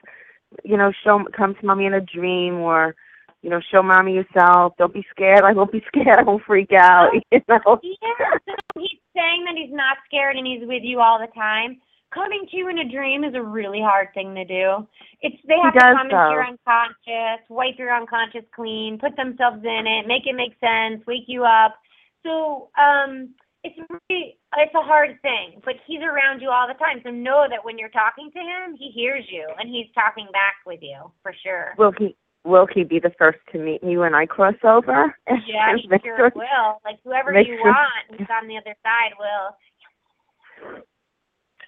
[0.65, 2.95] you know, show come to mommy in a dream or,
[3.43, 4.75] you know, show mommy yourself.
[4.79, 5.43] Don't be scared.
[5.43, 6.19] I won't be scared.
[6.19, 7.11] I won't freak out.
[7.33, 7.81] You know.
[7.83, 11.81] Yeah, so he's saying that he's not scared and he's with you all the time.
[12.13, 14.87] Coming to you in a dream is a really hard thing to do.
[15.23, 19.63] It's they have to does, come into your unconscious, wipe your unconscious clean, put themselves
[19.63, 21.79] in it, make it make sense, wake you up.
[22.25, 23.31] So um
[23.63, 26.99] it's really it's a hard thing, but he's around you all the time.
[27.05, 30.67] So know that when you're talking to him, he hears you and he's talking back
[30.67, 31.75] with you for sure.
[31.79, 35.15] Will he will he be the first to meet me when I cross over?
[35.47, 36.81] Yeah, he Make sure will.
[36.85, 39.57] Like whoever you sure- want who's on the other side will.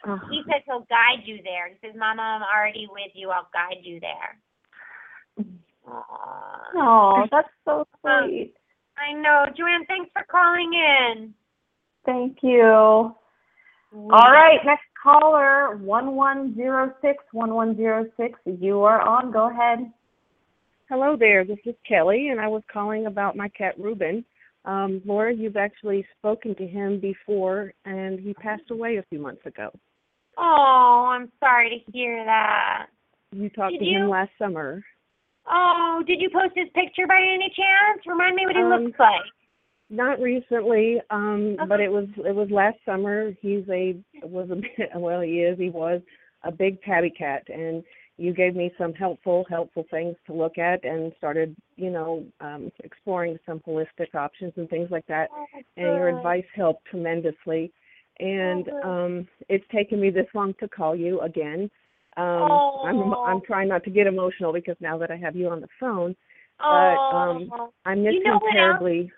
[0.05, 1.69] Oh, He says he'll guide you there.
[1.69, 3.31] He says, Mama, I'm already with you.
[3.31, 4.37] I'll guide you there.
[5.87, 8.55] Oh, that's so um, sweet.
[8.99, 9.47] I know.
[9.57, 11.33] Joanne, thanks for calling in.
[12.05, 13.15] Thank you.
[13.95, 18.39] All right, next caller, 1106, 1106.
[18.61, 19.31] You are on.
[19.31, 19.93] Go ahead.
[20.93, 24.23] Hello there, this is Kelly, and I was calling about my cat Reuben.
[24.67, 29.41] Um, Laura, you've actually spoken to him before, and he passed away a few months
[29.47, 29.71] ago.
[30.37, 32.89] Oh, I'm sorry to hear that.
[33.35, 34.01] You talked Did to you?
[34.01, 34.85] him last summer.
[35.51, 38.07] Oh, did you post his picture by any chance?
[38.07, 39.23] Remind me what he Um, looks like.
[39.89, 43.33] Not recently, um, but it was it was last summer.
[43.41, 46.03] He's a was a well he is he was
[46.45, 47.83] a big tabby cat, and
[48.19, 52.71] you gave me some helpful helpful things to look at, and started you know um,
[52.85, 55.29] exploring some holistic options and things like that.
[55.33, 55.47] Oh,
[55.77, 57.73] and your advice helped tremendously.
[58.21, 61.71] And um, it's taken me this long to call you again.
[62.17, 63.25] Um, I'm Oh.
[63.27, 66.15] I'm trying not to get emotional because now that I have you on the phone,
[66.59, 67.53] but Oh, um,
[67.85, 69.13] I miss You know him terribly.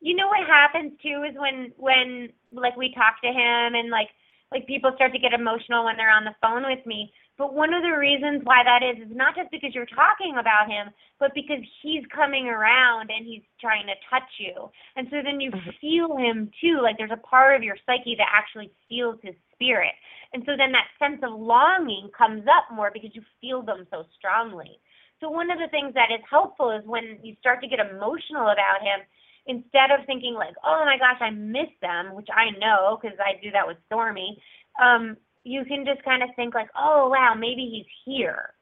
[0.00, 4.08] you know what happens too is when when like we talk to him and like
[4.52, 7.12] like people start to get emotional when they're on the phone with me.
[7.38, 10.68] But one of the reasons why that is is not just because you're talking about
[10.68, 10.90] him
[11.20, 14.70] but because he's coming around and he's trying to touch you.
[14.96, 15.78] And so then you Mhm.
[15.80, 16.80] feel him too.
[16.82, 19.94] Like there's a part of your psyche that actually feels his spirit.
[20.32, 24.04] And so then that sense of longing comes up more because you feel them so
[24.16, 24.80] strongly.
[25.20, 28.48] So one of the things that is helpful is when you start to get emotional
[28.48, 29.00] about him
[29.46, 33.40] instead of thinking like, oh my gosh, I miss them, which I know because I
[33.42, 34.40] do that with Stormy,
[34.80, 38.54] um, you can just kind of think like, oh wow, maybe he's here,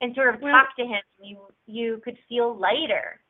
[0.00, 1.02] and sort of Well- talk to him.
[1.20, 3.20] You you could feel lighter.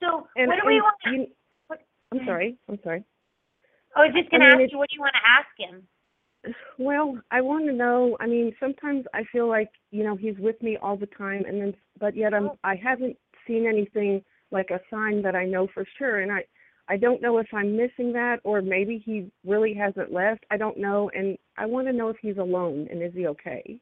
[0.00, 0.96] So And, what do we want?
[1.06, 1.26] You,
[1.66, 1.80] what-
[2.12, 2.56] I'm sorry.
[2.68, 3.04] I'm sorry.
[3.96, 5.88] I was just gonna mean, ask you, what do you want to ask him?
[6.78, 8.16] Well, I want to know.
[8.20, 11.60] I mean, sometimes I feel like you know he's with me all the time, and
[11.60, 15.84] then but yet I'm I haven't seen anything like a sign that I know for
[15.98, 16.44] sure, and I
[16.88, 20.44] I don't know if I'm missing that or maybe he really hasn't left.
[20.50, 23.78] I don't know, and I want to know if he's alone and is he okay.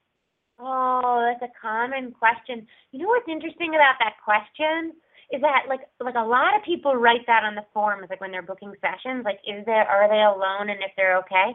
[0.59, 2.67] Oh, that's a common question.
[2.91, 4.97] You know what's interesting about that question
[5.31, 8.31] is that like like a lot of people write that on the forms like when
[8.31, 11.51] they're booking sessions like is there are they alone and if they're okay.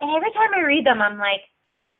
[0.00, 1.40] And every time I read them I'm like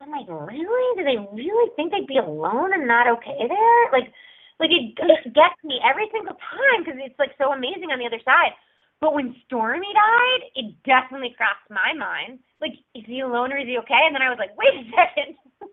[0.01, 3.83] I'm like really do they really think they'd be alone and not okay there?
[3.93, 4.13] Like
[4.61, 8.07] like it, it gets me every single time because it's like so amazing on the
[8.07, 8.55] other side.
[9.01, 12.39] But when Stormy died, it definitely crossed my mind.
[12.61, 14.01] Like, is he alone or is he okay?
[14.07, 15.37] And then I was like, wait a second.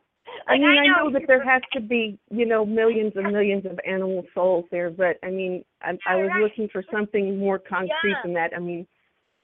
[0.48, 3.32] I Like, mean, I know he's that there has to be, you know, millions and
[3.32, 7.60] millions of animal souls there, but I mean, I, I was looking for something more
[7.60, 8.22] concrete Yeah.
[8.24, 8.52] than that.
[8.56, 8.88] I mean,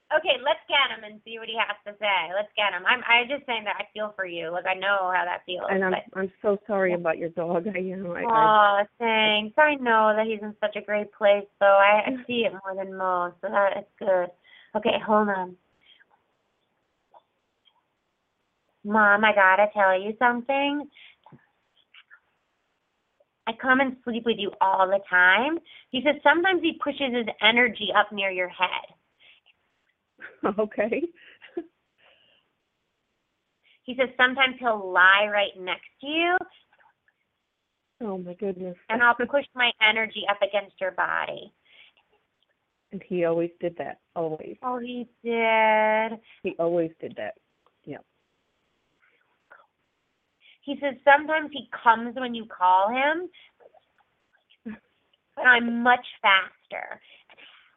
[0.08, 2.32] Okay, let's get him and see what he has to say.
[2.32, 2.88] Let's get him.
[2.88, 4.52] I'm I'm just saying that I feel for you.
[4.52, 5.68] Like I know how that feels.
[5.70, 7.68] and I'm but, I'm so sorry about your dog.
[7.76, 9.56] I, you know, I, I oh, thanks.
[9.60, 12.74] I know that he's in such a great place, so I, I see it more
[12.74, 13.36] than most.
[13.42, 14.32] So that is good.
[14.78, 15.58] Okay, hold on.
[18.86, 20.88] Mom, I gotta tell you something.
[23.46, 25.60] I come and sleep with you all the time.
[25.90, 28.97] He says sometimes he pushes his energy up near your head.
[30.60, 31.04] okay.
[33.84, 36.38] He says sometimes he'll lie right next to you.
[38.02, 38.76] Oh my goodness.
[38.90, 41.52] and I'll push my energy up against your body.
[42.92, 44.00] and he always did that.
[44.16, 44.58] Always.
[44.62, 46.20] Oh, he did.
[46.44, 47.36] He always did that.
[47.86, 47.98] Yeah.
[50.62, 53.30] He says sometimes he comes when you call him,
[55.36, 57.02] but I'm much faster.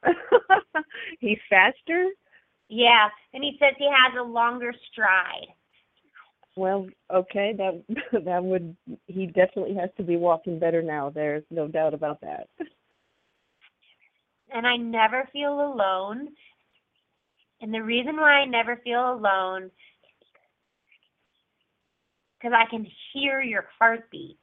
[1.20, 2.08] He's faster?
[2.70, 5.48] Yeah, and he says he has a longer stride.
[6.56, 7.82] Well, okay, that
[8.24, 11.10] that would he definitely has to be walking better now.
[11.10, 12.48] There's no doubt about that.
[14.54, 16.28] and I never feel alone.
[17.60, 19.70] And the reason why I never feel alone
[22.38, 24.38] because I can hear your heartbeat.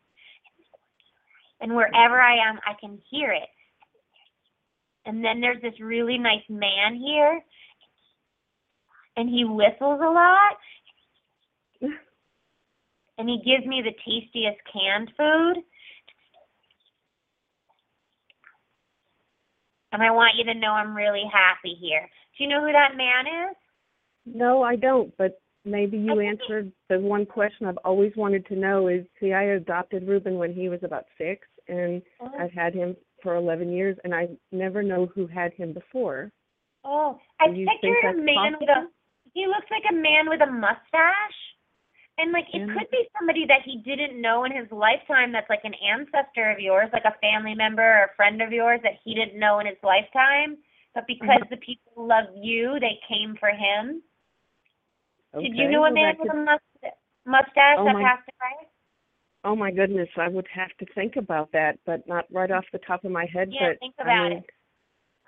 [1.62, 3.50] And wherever I am, I can hear it.
[5.06, 7.42] And then there's this really nice man here,
[9.18, 10.58] and he whistles a lot.
[13.18, 15.64] And he gives me the tastiest canned food.
[19.92, 22.08] And I want you to know I'm really happy here.
[22.38, 23.56] Do you know who that man is?
[24.28, 28.88] No, I don't, but maybe you answered the one question I've always wanted to know
[28.88, 32.32] is see I adopted Ruben when he was about 6 and oh.
[32.40, 36.32] I've had him for 11 years and I never know who had him before.
[36.86, 38.88] Oh, I think pictured a man with a.
[39.38, 41.42] He looks like a man with a mustache,
[42.18, 45.30] and like it could be somebody that he didn't know in his lifetime.
[45.32, 48.80] That's like an ancestor of yours, like a family member or a friend of yours
[48.82, 50.58] that he didn't know in his lifetime.
[50.96, 51.54] But because Mm-hmm.
[51.54, 54.02] the people love you, they came for him.
[55.36, 55.50] Okay.
[55.50, 58.02] Did you know a well, man that with could- a must- mustache Oh, that my-
[58.02, 58.68] passed away?
[59.44, 62.80] Oh my goodness, I would have to think about that, but not right off the
[62.80, 63.50] top of my head.
[63.52, 64.44] Yeah, but think I about mean,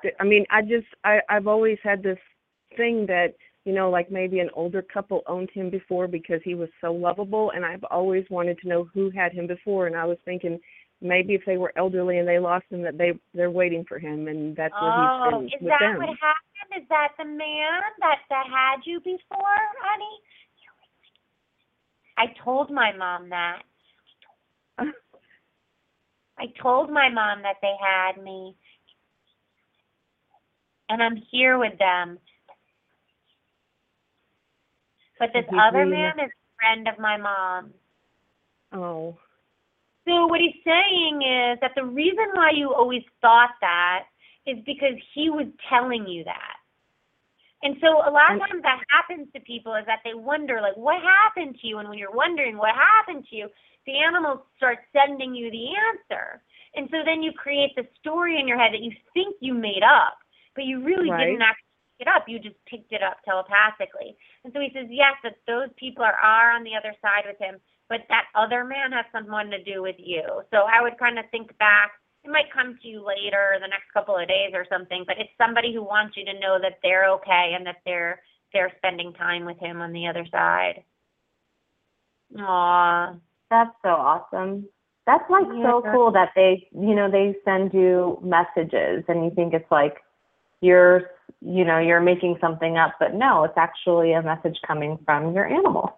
[0.01, 2.17] th- I mean, I just I I've always had this
[2.75, 3.35] thing that
[3.69, 7.51] you know, like maybe an older couple owned him before because he was so lovable,
[7.53, 10.59] and I've always wanted to know who had him before, and I was thinking
[11.01, 14.27] maybe if they were elderly and they lost him, that they they're waiting for him,
[14.27, 15.97] and that's Oh, he's been is with that them.
[15.99, 16.81] what happened?
[16.81, 20.17] Is that the man that that had you before, honey?
[22.17, 23.61] I told my mom that.
[26.39, 28.55] I told my mom that they had me.
[30.89, 32.17] And I'm here with them.
[35.19, 37.73] But this other man is a friend of my mom's.
[38.71, 39.17] oh,
[40.07, 44.05] So what he's saying is that the reason why you always thought that
[44.47, 46.55] is because he was telling you that.
[47.61, 50.61] And so a lot of And- times that happens to people is that they wonder
[50.61, 53.49] like what happened to you and when you're wondering what happened to you,
[53.85, 56.41] the animals start sending you the answer.
[56.75, 59.83] And so then you create the story in your head that you think you made
[59.83, 60.17] up,
[60.55, 61.25] but you really Right.
[61.25, 61.68] didn't actually
[61.99, 62.25] it up.
[62.27, 64.15] You just picked it up telepathically.
[64.43, 67.37] And so he says, yes, that those people are, are on the other side with
[67.39, 70.23] him, but that other man has something to do with you.
[70.51, 71.91] So I would kind of think back.
[72.23, 75.31] It might come to you later, the next couple of days or something, but it's
[75.37, 78.21] somebody who wants you to know that they're okay and that they're
[78.51, 80.83] they're spending time with him on the other side.
[82.37, 83.13] Aw.
[83.49, 84.67] That's so awesome.
[85.05, 85.91] That's like so Yeah.
[85.91, 90.03] cool that they, you know, they send you messages and you think it's like
[90.61, 91.11] you're,
[91.41, 95.47] you know, you're making something up, but no, it's actually a message coming from your
[95.47, 95.97] animal.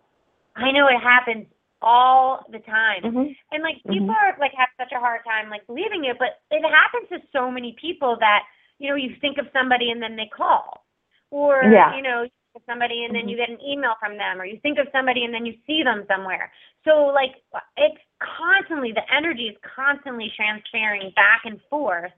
[0.56, 1.48] I know it happens
[1.82, 3.02] all the time.
[3.04, 3.32] Mm-hmm.
[3.52, 6.62] And like people are like have such a hard time like believing it, but it
[6.64, 8.44] happens to so many people that
[8.78, 10.86] you know you think of somebody and then they call,
[11.32, 11.96] or Yeah.
[11.96, 14.46] you know you think of somebody and then you get an email from them, or
[14.46, 16.52] you think of somebody and then you see them somewhere.
[16.86, 17.42] So like
[17.78, 22.12] it's constantly the energy is constantly transferring back and forth,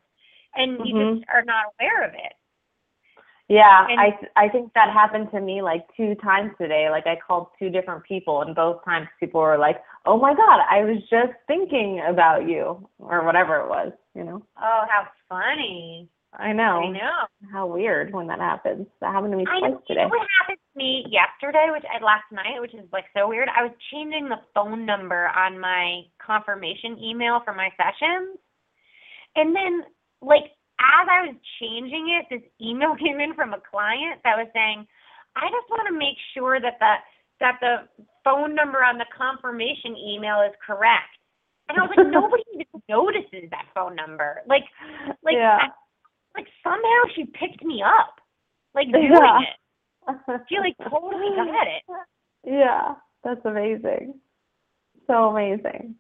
[0.56, 1.20] and you Mhm.
[1.20, 2.34] just are not aware of it.
[3.50, 6.90] Yeah, And- I I think that happened to me like two times today.
[6.90, 10.62] Like I called two different people, and both times people were like, "Oh my God,
[10.70, 13.92] I was just thinking about you," or whatever it was.
[14.16, 16.08] You know, Oh, how funny!
[16.36, 16.82] I know.
[16.84, 17.28] I know.
[17.52, 18.88] How weird when that happens.
[19.02, 19.78] That happened to me I twice know.
[19.78, 20.02] You today.
[20.04, 23.50] know what happened to me yesterday, which I last night, which is like so weird.
[23.56, 28.40] I was changing the phone number on my confirmation email for my sessions,
[29.36, 29.84] and then
[30.22, 34.48] like as I was changing it, this email came in from a client that was
[34.54, 34.88] saying,
[35.36, 36.94] "I just want to make sure that the
[37.40, 37.88] that the
[38.24, 41.12] phone number on the confirmation email is correct."
[41.70, 44.42] And I was like, nobody even notices that phone number.
[44.48, 44.64] Like,
[45.24, 45.58] like, Yeah.
[45.62, 45.70] I-
[46.36, 48.20] like somehow she picked me up,
[48.74, 49.40] like doing Yeah.
[49.40, 50.44] it.
[50.50, 51.84] She like totally got it.
[52.44, 54.16] Yeah, that's amazing.
[55.08, 55.96] So amazing.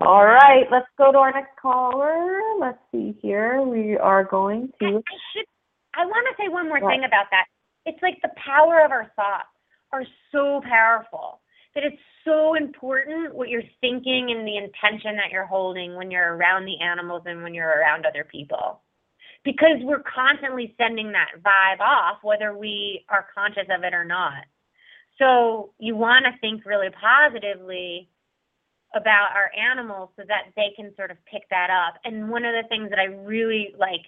[0.00, 2.40] All right, let's go to our next caller.
[2.58, 3.62] Let's see here.
[3.62, 4.86] We are going to.
[4.86, 5.46] I should.
[5.94, 7.44] I want to say one more thing about that.
[7.86, 9.48] It's like the power of our thoughts
[9.92, 11.40] are so powerful
[11.74, 16.34] that it's so important what you're thinking and the intention that you're holding when you're
[16.34, 18.80] around the animals and when you're around other people.
[19.44, 24.44] Because we're constantly sending that vibe off, whether we are conscious of it or not.
[25.18, 28.08] So you want to think really positively
[28.94, 32.00] about our animals so that they can sort of pick that up.
[32.04, 34.06] And one of the things that I really like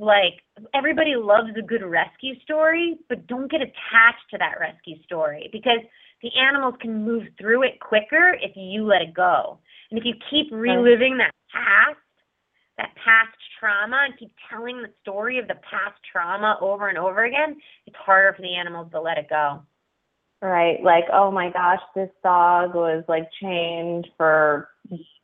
[0.00, 0.40] like
[0.72, 5.80] everybody loves a good rescue story, but don't get attached to that rescue story because
[6.22, 9.58] the animals can move through it quicker if you let it go.
[9.90, 11.98] And if you keep reliving that past,
[12.78, 17.24] that past trauma and keep telling the story of the past trauma over and over
[17.24, 19.62] again, it's harder for the animals to let it go.
[20.42, 20.82] Right.
[20.82, 24.68] Like, oh my gosh, this dog was like chained for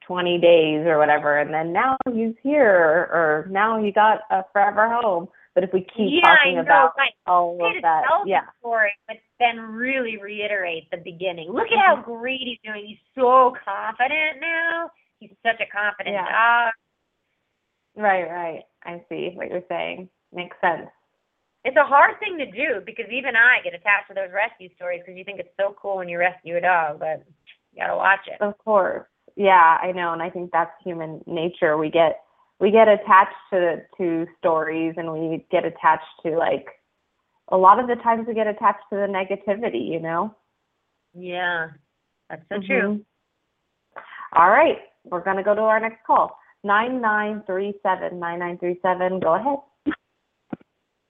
[0.06, 4.88] 20 days or whatever, and then now he's here, or now he got a forever
[4.88, 5.28] home.
[5.54, 8.92] But if we keep yeah, talking know, about like, all of that, yeah, the story,
[9.08, 11.48] but then really reiterate the beginning.
[11.50, 12.02] Look at mm-hmm.
[12.02, 12.84] how great he's doing.
[12.86, 14.90] He's so confident now.
[15.18, 16.28] He's such a confident Yeah.
[16.28, 16.72] dog.
[17.96, 18.62] right, right.
[18.84, 20.10] I see what you're saying.
[20.30, 20.90] Makes sense.
[21.66, 25.00] It's a hard thing to do because even I get attached to those rescue stories
[25.04, 27.24] because you think it's so cool when you rescue a dog, but
[27.72, 28.40] you gotta watch it.
[28.40, 29.04] Of course.
[29.34, 31.76] Yeah, I know, and I think that's human nature.
[31.76, 32.20] We get
[32.60, 36.66] we get attached to to stories and we get attached to like
[37.48, 40.36] a lot of the times we get attached to the negativity, you know?
[41.14, 41.70] Yeah,
[42.30, 42.66] that's so Mhm.
[42.66, 43.04] true.
[44.34, 46.38] All right, we're gonna go to our next call.
[46.62, 49.18] Nine nine three seven nine nine three seven.
[49.18, 49.58] Go ahead.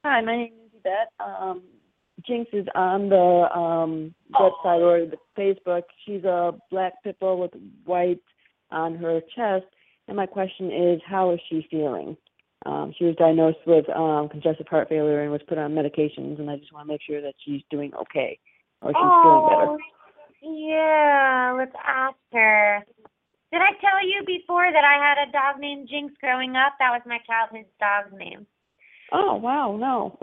[0.09, 1.11] Hi, my name is Yvette.
[1.19, 1.63] Um,
[2.25, 5.83] Jinx is on the um, website or the Facebook.
[6.05, 7.51] She's a black pit bull with
[7.85, 8.23] white
[8.71, 9.65] on her chest.
[10.07, 12.17] And my question is, how is she feeling?
[12.67, 16.49] Um, she was diagnosed with um, congestive heart failure and was put on medications, and
[16.49, 18.39] I just want to make sure that she's doing okay
[18.83, 19.71] or she's feeling better.
[19.73, 19.79] Oh,
[20.41, 22.85] yeah, let's ask her.
[23.51, 26.75] Did I tell you before that I had a dog named Jinx growing up?
[26.79, 28.47] That was my childhood dog's name.
[29.13, 30.19] Oh, wow, no.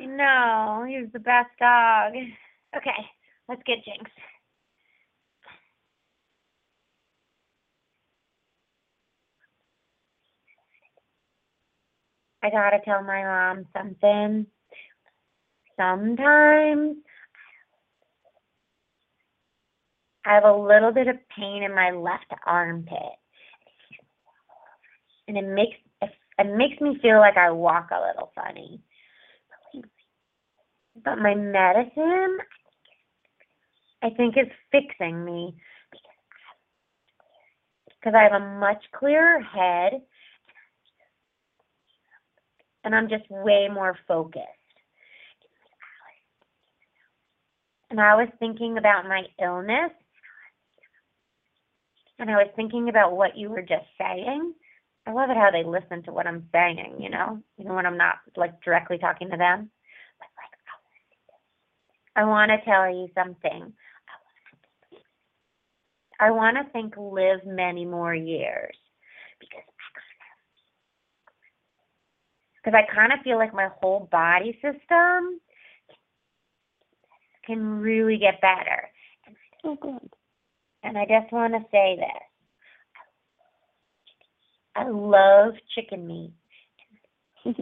[0.00, 2.12] No, know, he was the best dog.
[2.76, 3.06] Okay,
[3.48, 4.10] let's get Jinx.
[12.42, 14.46] I gotta tell my mom something.
[15.76, 16.96] Sometimes
[20.24, 23.16] I have a little bit of pain in my left armpit.
[25.28, 25.76] And it makes
[26.38, 28.80] it makes me feel like I walk a little funny.
[31.04, 32.38] But my medicine
[34.02, 35.56] I think is fixing me
[37.88, 40.00] because I have a much clearer head
[42.84, 44.44] and I'm just way more focused.
[47.90, 49.90] And I was thinking about my illness
[52.18, 54.54] and I was thinking about what you were just saying.
[55.06, 57.96] I love it how they listen to what I'm saying, you know, even when I'm
[57.96, 59.70] not like directly talking to them.
[60.18, 60.50] But like,
[62.16, 63.72] I want to tell you something.
[66.18, 68.74] I want to think live many more years
[69.38, 69.62] because
[72.64, 75.40] because I kind of feel like my whole body system
[77.46, 78.90] can really get better.
[79.62, 80.10] Oh, good.
[80.82, 82.35] And I just want to say this.
[84.76, 86.32] I love chicken meat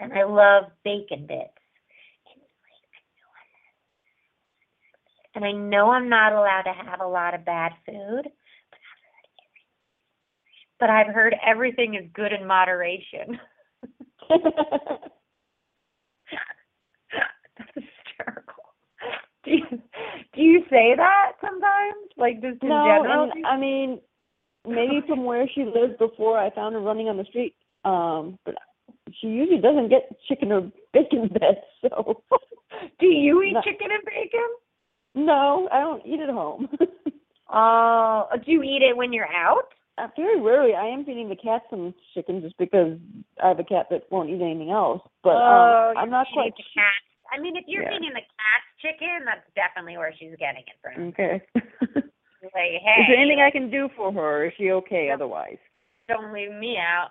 [0.00, 1.48] and I love bacon bits.
[5.34, 8.28] And I know I'm not allowed to have a lot of bad food,
[10.78, 13.40] but I've heard everything is good in moderation.
[17.58, 18.64] That's hysterical.
[19.44, 19.82] Do you,
[20.34, 22.10] do you say that sometimes?
[22.18, 23.30] Like just in no, general?
[23.32, 24.00] and I mean,
[24.66, 27.54] maybe from where she lived before, I found her running on the street.
[27.84, 28.54] Um, but
[29.20, 31.60] she usually doesn't get chicken or bacon bits.
[31.82, 32.22] So,
[33.00, 33.62] do you eat No.
[33.62, 34.48] chicken and bacon?
[35.14, 36.68] no, I don't eat at home.
[37.54, 39.68] Oh, do you eat it when you're out?
[39.98, 40.72] Uh, very rarely.
[40.74, 42.96] I am feeding the cat some chicken just because
[43.44, 45.02] I have a cat that won't eat anything else.
[45.22, 46.54] But oh, um, I'm not quite.
[46.56, 46.94] the cat.
[47.30, 47.90] I mean, if you're Yeah.
[47.90, 51.08] feeding the cat chicken, that's definitely where she's getting it from.
[51.08, 51.42] Okay.
[52.42, 54.46] Hey, Is there anything I can do for her?
[54.46, 55.58] Is she okay otherwise?
[56.08, 57.10] don't leave me out.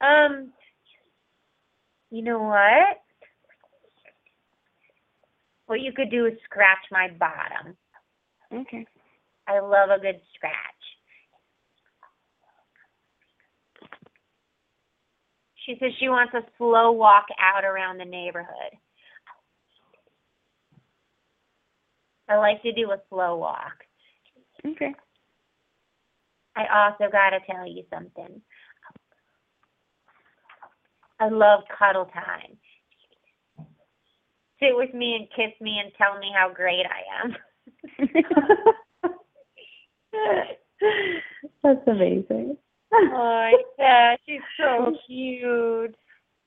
[0.00, 0.52] Um,
[2.10, 2.98] you know what?
[5.66, 7.76] What you could do is scratch my bottom.
[8.54, 8.86] Okay.
[9.48, 10.54] I love a good scratch.
[15.66, 18.72] She says she wants a slow walk out around the neighborhood.
[22.28, 23.84] I like to do a slow walk.
[24.66, 24.94] Okay.
[26.56, 28.40] I also got to tell you something.
[31.20, 32.58] I love cuddle time.
[34.60, 37.36] Sit with me and kiss me and tell me how great I am.
[41.62, 42.56] That's amazing.
[42.92, 45.94] oh, yeah, she's so cute.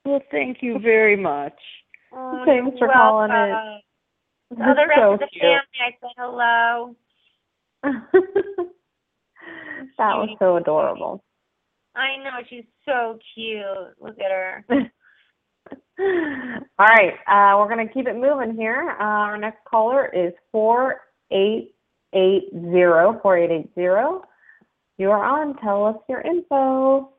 [0.04, 1.58] Well, thank you very much.
[2.12, 3.36] Oh, Thanks for calling in.
[3.36, 3.80] welcome.
[4.50, 5.42] The rest so of the cute.
[5.42, 6.94] family I said hello.
[7.82, 8.68] that
[9.98, 11.22] was so adorable.
[11.94, 13.62] I know she's so cute.
[14.00, 14.64] Look at her.
[16.78, 18.96] All right, uh, we're gonna keep it moving here.
[18.98, 21.00] Uh, our next caller is four
[21.30, 21.74] eight
[22.14, 24.22] eight zero four eight eight zero.
[24.98, 25.56] You are on.
[25.58, 27.10] Tell us your info.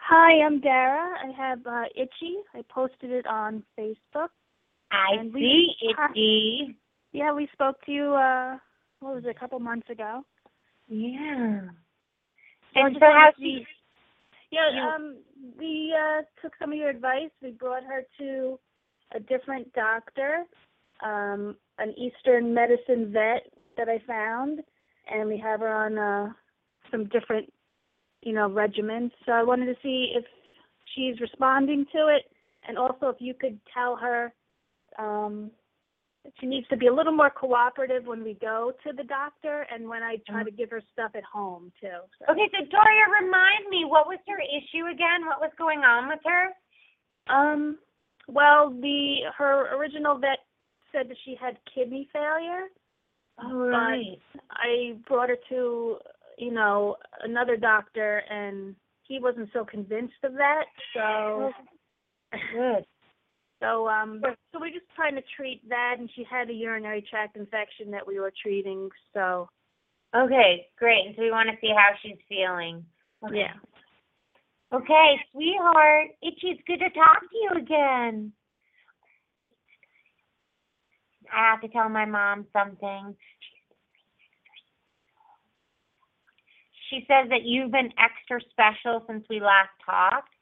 [0.00, 1.16] Hi, I'm Dara.
[1.22, 2.36] I have uh, Itchy.
[2.54, 4.28] I posted it on Facebook.
[4.90, 6.78] I And we- see Itchy.
[7.12, 8.14] Yeah, we spoke to you.
[9.00, 9.30] What was it?
[9.36, 10.22] A couple months ago.
[10.88, 11.60] Yeah.
[12.74, 13.66] And so how's she?
[14.50, 15.18] Yeah, you- um,
[15.58, 17.30] we uh, took some of your advice.
[17.42, 18.58] We brought her to
[19.14, 20.44] a different doctor,
[21.02, 24.60] um, an Eastern medicine vet that I found,
[25.10, 26.32] and we have her on uh,
[26.90, 27.52] some different,
[28.22, 29.12] you know, regimens.
[29.24, 30.24] So I wanted to see if
[30.94, 32.24] she's responding to it,
[32.66, 34.32] and also if you could tell her
[34.98, 35.50] um,
[36.40, 39.88] she needs to be a little more cooperative when we go to the doctor, and
[39.88, 42.00] when I try to give her stuff at home too.
[42.18, 42.32] So.
[42.32, 45.26] Okay, so Doria, remind me, what was her issue again?
[45.26, 47.34] What was going on with her?
[47.34, 47.78] Um,
[48.26, 50.38] well, the her original vet
[50.92, 52.66] said that she had kidney failure.
[53.42, 55.96] Oh, but I brought her to,
[56.38, 58.74] you know, another doctor, and
[59.06, 60.64] he wasn't so convinced of that.
[60.94, 61.52] So,
[62.32, 62.84] Good.
[63.60, 64.20] So um,
[64.52, 68.06] so we're just trying to treat that, and she had a urinary tract infection that
[68.06, 68.88] we were treating.
[69.14, 69.48] So,
[70.14, 71.06] Okay, great.
[71.06, 72.84] And so we want to see how she's feeling.
[73.24, 73.40] Okay.
[73.40, 73.52] yeah.
[74.72, 76.08] Okay, sweetheart.
[76.22, 78.32] Itchy, it's good to talk to you again.
[81.32, 83.14] I have to tell my mom something.
[86.90, 90.32] She says that you've been extra special since we last talked.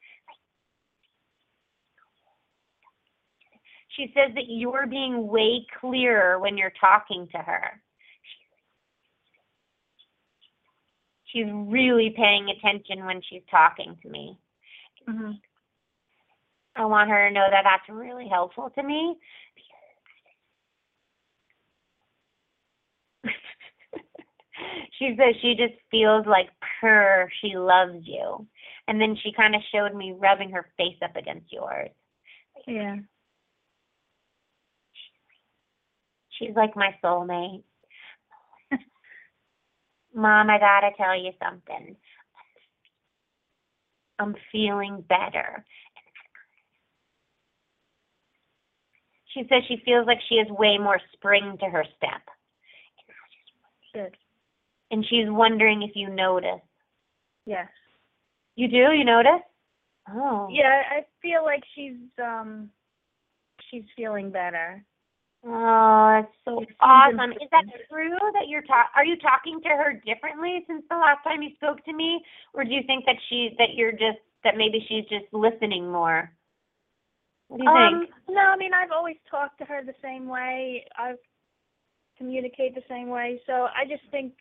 [3.96, 7.80] She says that you're being way clearer when you're talking to her.
[11.32, 14.38] She's really paying attention when she's talking to me.
[15.08, 15.32] hmm
[16.78, 19.16] I want her to know that that's really helpful to me.
[24.98, 26.50] she says she just feels like
[26.80, 28.46] purr, she loves you.
[28.88, 31.90] And then she kind of showed me rubbing her face up against yours.
[32.66, 32.96] Yeah.
[36.38, 37.62] She's like my soulmate.
[40.14, 41.96] Mom, I gotta tell you something.
[44.18, 45.64] I'm feeling better.
[49.32, 52.22] She says she feels like she has way more spring to her step.
[53.92, 54.16] Good.
[54.90, 56.62] And she's wondering if you notice.
[57.44, 57.68] Yes.
[58.54, 58.92] You do?
[58.92, 59.42] You notice?
[60.10, 60.48] Oh.
[60.50, 62.70] Yeah, I feel like she's um,
[63.70, 64.82] she's feeling better.
[65.48, 67.30] Oh, that's so awesome.
[67.32, 71.22] Is that true that you're ta- are you talking to her differently since the last
[71.22, 72.20] time you spoke to me?
[72.52, 76.32] Or do you think that she that you're just that maybe she's just listening more?
[77.46, 78.10] What do you um, think?
[78.28, 80.84] No, I mean I've always talked to her the same way.
[80.98, 81.18] I've
[82.18, 83.40] communicate the same way.
[83.46, 84.32] So I just think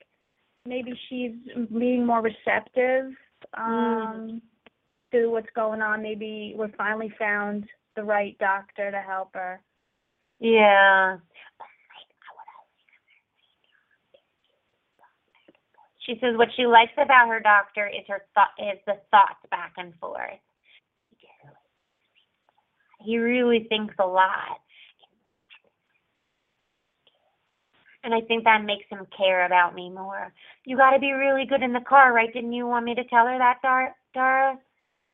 [0.65, 1.33] maybe she's
[1.77, 3.11] being more receptive
[3.53, 4.41] um
[5.11, 6.01] to what's going on.
[6.01, 7.65] Maybe we finally found
[7.95, 9.61] the right doctor to help her.
[10.39, 11.17] Yeah.
[16.05, 19.73] She says what she likes about her doctor is her thought is the thoughts back
[19.77, 20.39] and forth.
[23.03, 24.59] He really thinks a lot.
[28.03, 30.31] And I think that makes him care about me more.
[30.63, 32.31] You got to be really good in the car, right?
[32.33, 34.59] Didn't you want me to tell her that, Dar- Dara?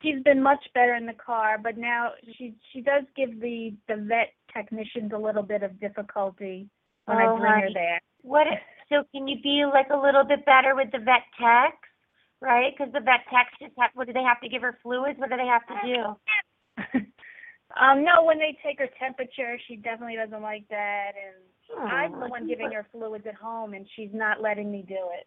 [0.02, 3.96] She's been much better in the car, but now she she does give the the
[3.96, 6.68] vet technicians a little bit of difficulty
[7.06, 8.00] when Oh, I bring her there.
[8.22, 8.46] What?
[8.88, 11.88] So can you be like a little bit better with the vet techs,
[12.40, 12.72] right?
[12.76, 13.90] Because the vet techs just have.
[13.94, 15.18] What do they have to give her fluids?
[15.18, 16.00] What do they have to do?
[17.80, 22.26] um, no, when they take her temperature, she definitely doesn't like that, and I'm the
[22.26, 25.26] one giving her fluids at home, and she's not letting me do it.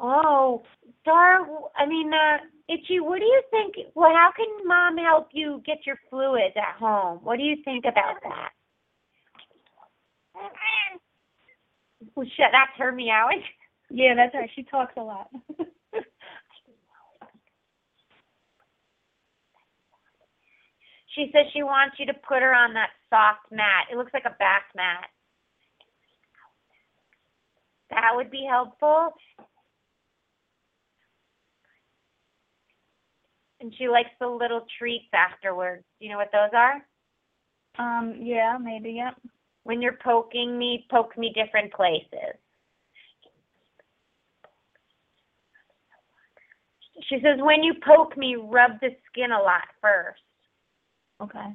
[0.00, 0.62] Oh,
[1.04, 1.46] Dara.
[1.76, 2.38] I mean, uh,
[2.68, 3.00] Itchy.
[3.00, 3.74] What do you think?
[3.94, 7.20] Well, how can mom help you get your fluids at home?
[7.22, 8.50] What do you think about that?
[12.14, 13.42] Well, shit, that's her meowing.
[13.90, 14.50] Yeah, that's right.
[14.54, 15.28] She talks a lot.
[21.14, 23.86] She says she wants you to put her on that soft mat.
[23.90, 25.06] It looks like a bath mat.
[27.90, 29.14] That would be helpful.
[33.64, 35.84] And she likes the little treats afterwards.
[35.98, 36.84] Do you know what those are?
[37.78, 39.14] um, yeah, maybe, yep.
[39.62, 42.36] When you're poking me, poke me different places.
[47.08, 50.20] She says, when you poke me, rub the skin a lot first.
[51.22, 51.54] Okay.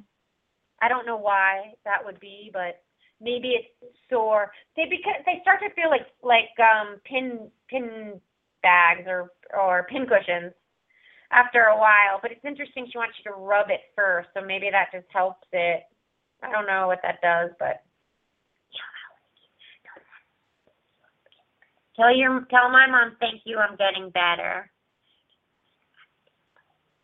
[0.82, 2.82] I don't know why that would be, but
[3.20, 4.50] maybe it's sore.
[4.76, 8.20] They because they start to feel like like um pin pin
[8.62, 10.52] bags or or pin cushions
[11.30, 12.18] after a while.
[12.20, 12.86] But it's interesting.
[12.90, 15.82] She wants you to rub it first, so maybe that just helps it.
[16.42, 17.82] I don't know what that does, but
[21.96, 23.58] tell your tell my mom thank you.
[23.58, 24.70] I'm getting better,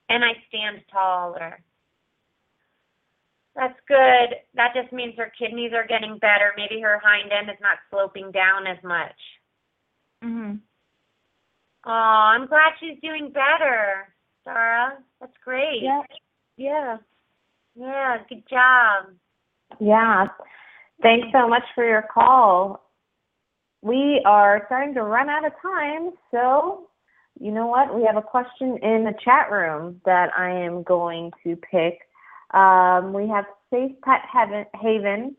[0.09, 1.63] and I stand taller.
[3.55, 4.37] That's good.
[4.55, 6.53] That just means her kidneys are getting better.
[6.57, 9.17] Maybe her hind end is not sloping down as much.
[10.23, 10.61] Mhm.
[11.85, 14.15] Oh, I'm glad she's doing better,
[14.47, 14.99] Sarah.
[15.21, 15.83] That's great.
[15.83, 16.03] Yeah.
[16.57, 16.97] Yeah.
[17.75, 19.15] Yeah, good job.
[19.81, 20.29] Yeah.
[21.03, 22.83] Thanks so much for your call.
[23.83, 26.89] We are starting to run out of time, so
[27.39, 27.95] you know what?
[27.95, 31.99] We have a question in the chat room that I am going to pick.
[32.55, 35.37] Um, we have Safe Pet Haven, Haven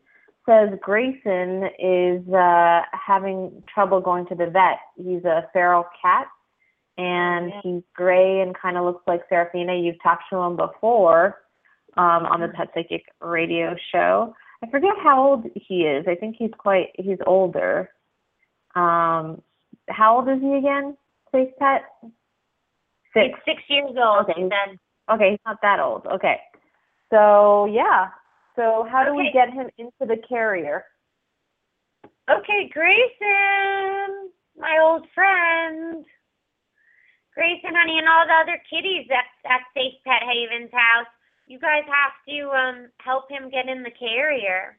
[0.48, 4.78] says Grayson is uh, having trouble going to the vet.
[4.96, 6.26] He's a feral cat
[6.98, 9.74] and he's gray and kind of looks like Serafina.
[9.74, 11.36] You've talked to him before
[11.96, 14.34] um, on the Pet Psychic radio show.
[14.62, 16.06] I forget how old he is.
[16.08, 17.90] I think he's quite he's older.
[18.74, 19.40] Um,
[19.88, 20.96] how old is he again?
[21.32, 21.82] Safe Pet?
[23.14, 23.26] Six.
[23.44, 24.48] He's six years old, Okay.
[24.48, 24.78] said.
[25.10, 26.04] Okay, he's not that old.
[26.06, 26.36] Okay.
[27.10, 28.08] So yeah.
[28.56, 30.84] So how do we get him into the carrier?
[32.28, 36.04] Okay, Grayson, my old friend.
[37.38, 41.06] Grayson, honey, and all the other kitties at, at Safe Pet Haven's house.
[41.46, 44.76] You guys have to um help him get in the carrier.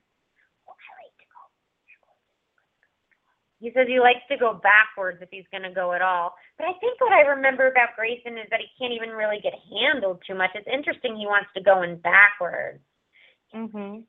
[3.62, 6.36] He says he likes to go backwards if he's going to go at all.
[6.58, 9.52] But I think what I remember about Grayson is that he can't even really get
[9.68, 10.52] handled too much.
[10.56, 12.80] It's interesting he wants to go in backwards.
[13.54, 14.04] Mhm.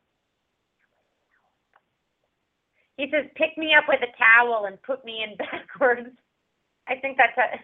[2.97, 6.14] He says, pick me up with a towel and put me in backwards.
[6.86, 7.59] I think that's a,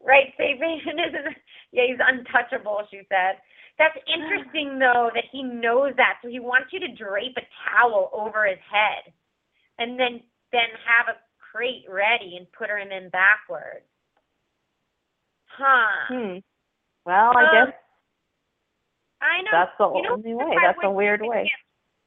[0.00, 1.36] right, Sabian, isn't?
[1.72, 3.38] Yeah, he's untouchable, she said.
[3.78, 6.18] That's interesting, though, that he knows that.
[6.22, 9.12] So he wants you to drape a towel over his head
[9.78, 10.20] and then
[10.50, 11.18] then have a
[11.52, 13.84] crate ready and put her in in backwards.
[15.46, 16.06] Huh.
[16.08, 16.38] Hmm.
[17.04, 17.74] Well, I Um, guess
[19.20, 19.50] I know.
[19.52, 20.56] that's the you know, only way.
[20.62, 21.50] That's a weird way.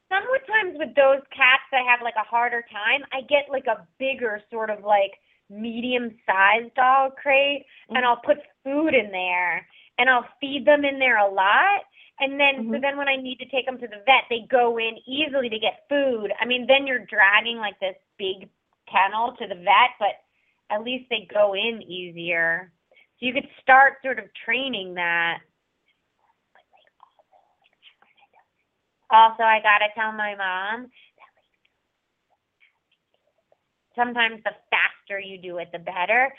[0.08, 4.40] Sometimes with those cats that have like a harder time, I get like a bigger
[4.50, 5.12] sort of like
[5.52, 7.96] medium sized dog crate Mm-hmm.
[7.96, 9.66] and I'll put food in there
[9.98, 11.82] and I'll feed them in there a lot.
[12.20, 12.80] And then, so Mhm.
[12.80, 15.58] then when I need to take them to the vet, they go in easily to
[15.58, 16.32] get food.
[16.40, 18.48] I mean, then you're dragging like this big
[18.90, 20.22] kennel to the vet, but
[20.70, 22.72] at least they go in easier.
[23.18, 25.38] So you could start sort of training that.
[29.10, 30.90] Also, I gotta tell my mom.
[33.94, 34.52] Sometimes the
[35.02, 36.32] faster you do it, the better.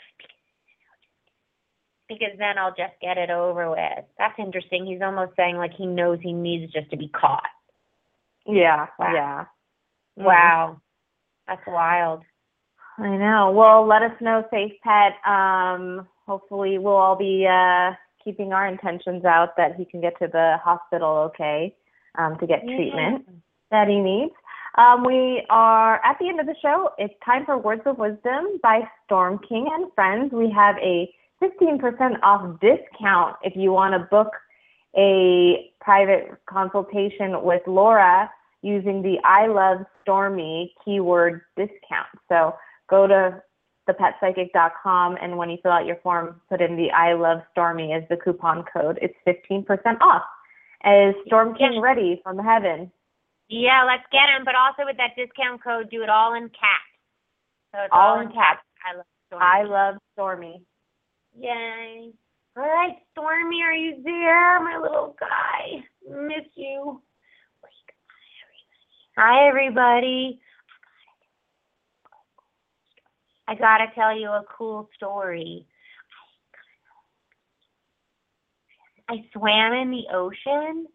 [2.08, 4.04] Because then I'll just get it over with.
[4.18, 4.84] That's interesting.
[4.86, 7.42] He's almost saying like he knows he needs just to be caught.
[8.46, 8.86] Yeah.
[8.98, 9.12] Wow.
[9.14, 9.44] Yeah.
[10.18, 10.24] Mhm.
[10.24, 10.80] Wow.
[11.46, 12.22] That's wild.
[12.98, 13.50] I know.
[13.52, 15.14] Well, let us know, Safe Pet.
[15.26, 17.92] Um, hopefully, we'll all be uh,
[18.22, 21.74] keeping our intentions out that he can get to the hospital okay
[22.16, 23.28] um, to get treatment
[23.70, 24.32] that he needs.
[24.76, 26.90] Um, we are at the end of the show.
[26.98, 30.32] It's time for Words of Wisdom by Storm King and Friends.
[30.32, 31.08] We have a
[31.40, 34.32] 15% off discount if you want to book
[34.96, 38.28] a private consultation with Laura
[38.62, 42.08] using the I Love Stormy keyword discount.
[42.28, 42.56] So
[42.90, 43.40] go to
[43.88, 48.02] thepetpsychic.com and when you fill out your form, put in the I Love Stormy as
[48.08, 48.98] the coupon code.
[49.00, 50.22] It's 15% off.
[50.84, 52.90] Is Storm King ready from heaven?
[53.48, 54.44] Yeah, let's get him.
[54.44, 56.94] But also with that discount code, do it all in caps.
[57.74, 58.62] So it's All in caps.
[58.84, 59.44] I love Stormy.
[59.44, 60.62] I love Stormy.
[61.38, 62.12] Yay.
[62.56, 65.82] All right, Stormy, are you there, my little guy?
[66.08, 67.02] Miss you.
[69.16, 70.40] Hi, everybody.
[73.48, 75.66] I gotta tell you a cool story.
[79.08, 80.86] I swam in the ocean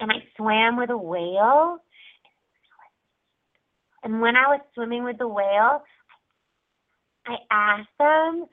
[0.00, 1.78] and I swam with a whale.
[4.02, 5.82] And when I was swimming with the whale,
[7.26, 8.46] I asked them,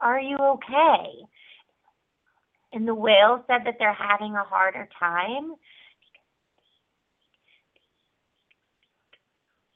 [0.00, 1.06] Are you okay?
[2.72, 5.54] And the whale said that they're having a harder time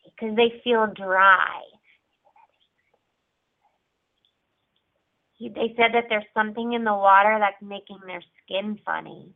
[0.05, 1.63] because they feel dry.
[5.41, 9.35] They said that there's something in the water that's making their skin funny.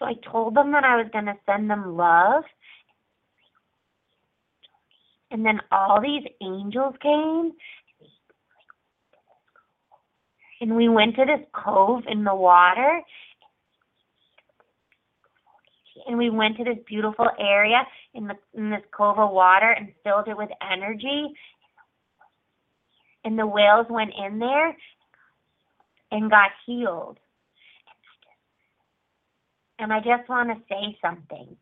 [0.00, 2.44] So I told them that I was going to send them love.
[5.30, 7.52] And then all these angels came.
[10.62, 13.02] And we went to this cove in the water.
[16.06, 19.92] And we went to this beautiful area in, the, in this cove of water and
[20.02, 21.28] filled it with energy.
[23.24, 24.74] And the whales went in there
[26.10, 27.18] and got healed.
[29.80, 31.56] And I just want to say something.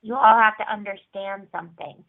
[0.00, 2.02] You all have to understand something.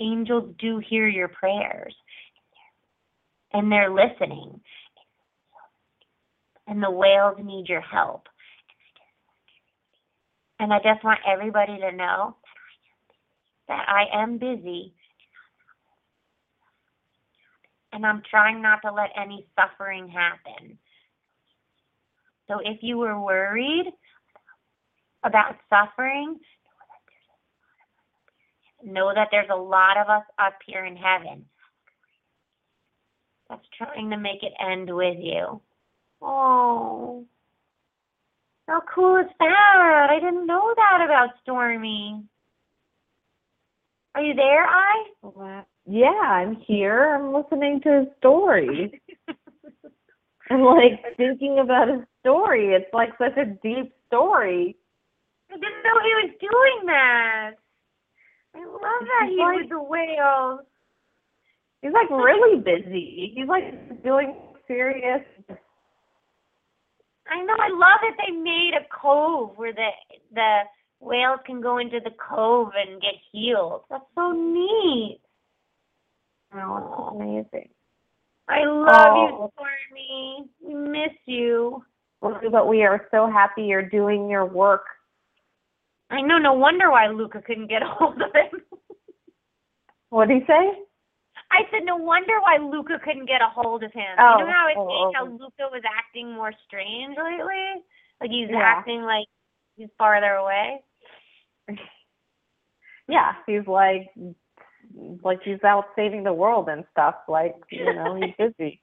[0.00, 1.94] Angels do hear your prayers,
[3.52, 4.60] and they're listening.
[6.66, 8.26] And the whales need your help.
[10.58, 12.36] And I just want everybody to know
[13.68, 14.92] that I am busy.
[17.92, 20.78] And I'm trying not to let any suffering happen.
[22.48, 23.86] So if you were worried
[25.22, 26.38] about suffering,
[28.84, 31.46] know that there's a lot of us up here in heaven
[33.48, 35.60] that's trying to make it end with you.
[36.20, 37.24] Oh,
[38.66, 40.06] how cool is that?
[40.10, 42.22] I didn't know that about Stormy.
[44.14, 45.04] Are you there, Ai?
[45.86, 47.14] Yeah, I'm here.
[47.14, 49.02] I'm listening to his story.
[50.50, 52.74] I'm like thinking about his story.
[52.74, 54.76] It's like such a deep story.
[55.50, 57.50] I didn't know he was doing that.
[58.54, 60.60] I love that He's he like- with the whales.
[61.82, 63.32] He's like really busy.
[63.34, 64.34] He's like doing
[64.66, 65.20] serious.
[67.28, 67.54] I know.
[67.58, 69.88] I love that they made a cove where the
[70.32, 70.60] the
[71.00, 73.82] whales can go into the cove and get healed.
[73.90, 75.20] That's so neat.
[76.54, 77.68] Oh, amazing.
[78.48, 79.26] I love Oh.
[79.26, 80.50] you, Stormy.
[80.60, 81.84] We miss you.
[82.20, 84.84] But we are so happy you're doing your work.
[86.10, 86.38] I know.
[86.38, 88.62] No wonder why Luca couldn't get a hold of him.
[90.10, 90.72] What did he say?
[91.50, 94.16] I said, no wonder why Luca couldn't get a hold of him.
[94.18, 95.12] Oh, you know how I oh, think oh.
[95.14, 95.32] how oh, oh.
[95.32, 97.82] Luca was acting more strange lately?
[98.20, 98.62] Like he's Yeah.
[98.62, 99.26] acting like
[99.76, 100.82] he's farther away.
[103.06, 104.08] Yeah, he's like,
[105.22, 107.16] like he's out saving the world and stuff.
[107.28, 108.80] Like, you know, he's busy.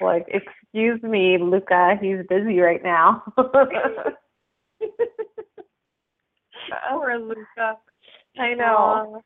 [0.00, 3.22] Like, excuse me, Luca, he's busy right now.
[6.90, 7.78] Poor Luca.
[8.38, 9.22] I know.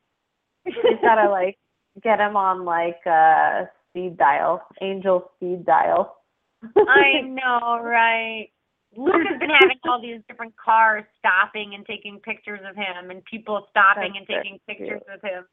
[0.67, 1.57] You gotta like
[2.03, 6.17] get him on like uh speed dial, angel speed dial.
[6.63, 8.51] I know, right?
[8.97, 13.67] Luca's been having all these different cars stopping and taking pictures of him, and people
[13.71, 15.45] stopping That's and taking pictures of him.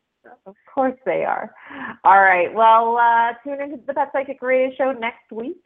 [0.45, 1.53] Of course they are.
[2.03, 2.52] All right.
[2.53, 5.62] Well, uh, tune into the Pet Psychic Radio Show next week.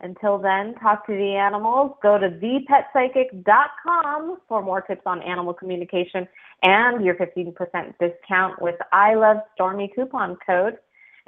[0.00, 1.92] Until then, talk to the animals.
[2.02, 6.26] Go to thepetpsychic.com for more tips on animal communication
[6.62, 7.54] and your 15%
[8.00, 10.78] discount with I Love Stormy coupon code.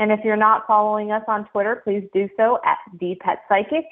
[0.00, 3.84] And if you're not following us on Twitter, please do so at The Pet Psychic.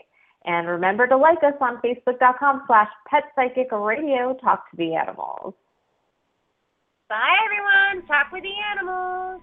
[0.45, 4.35] And remember to like us on Facebook.com slash Pet Psychic Radio.
[4.43, 5.55] Talk to the animals.
[7.09, 8.07] Bye, everyone.
[8.09, 9.43] Talk with the animals.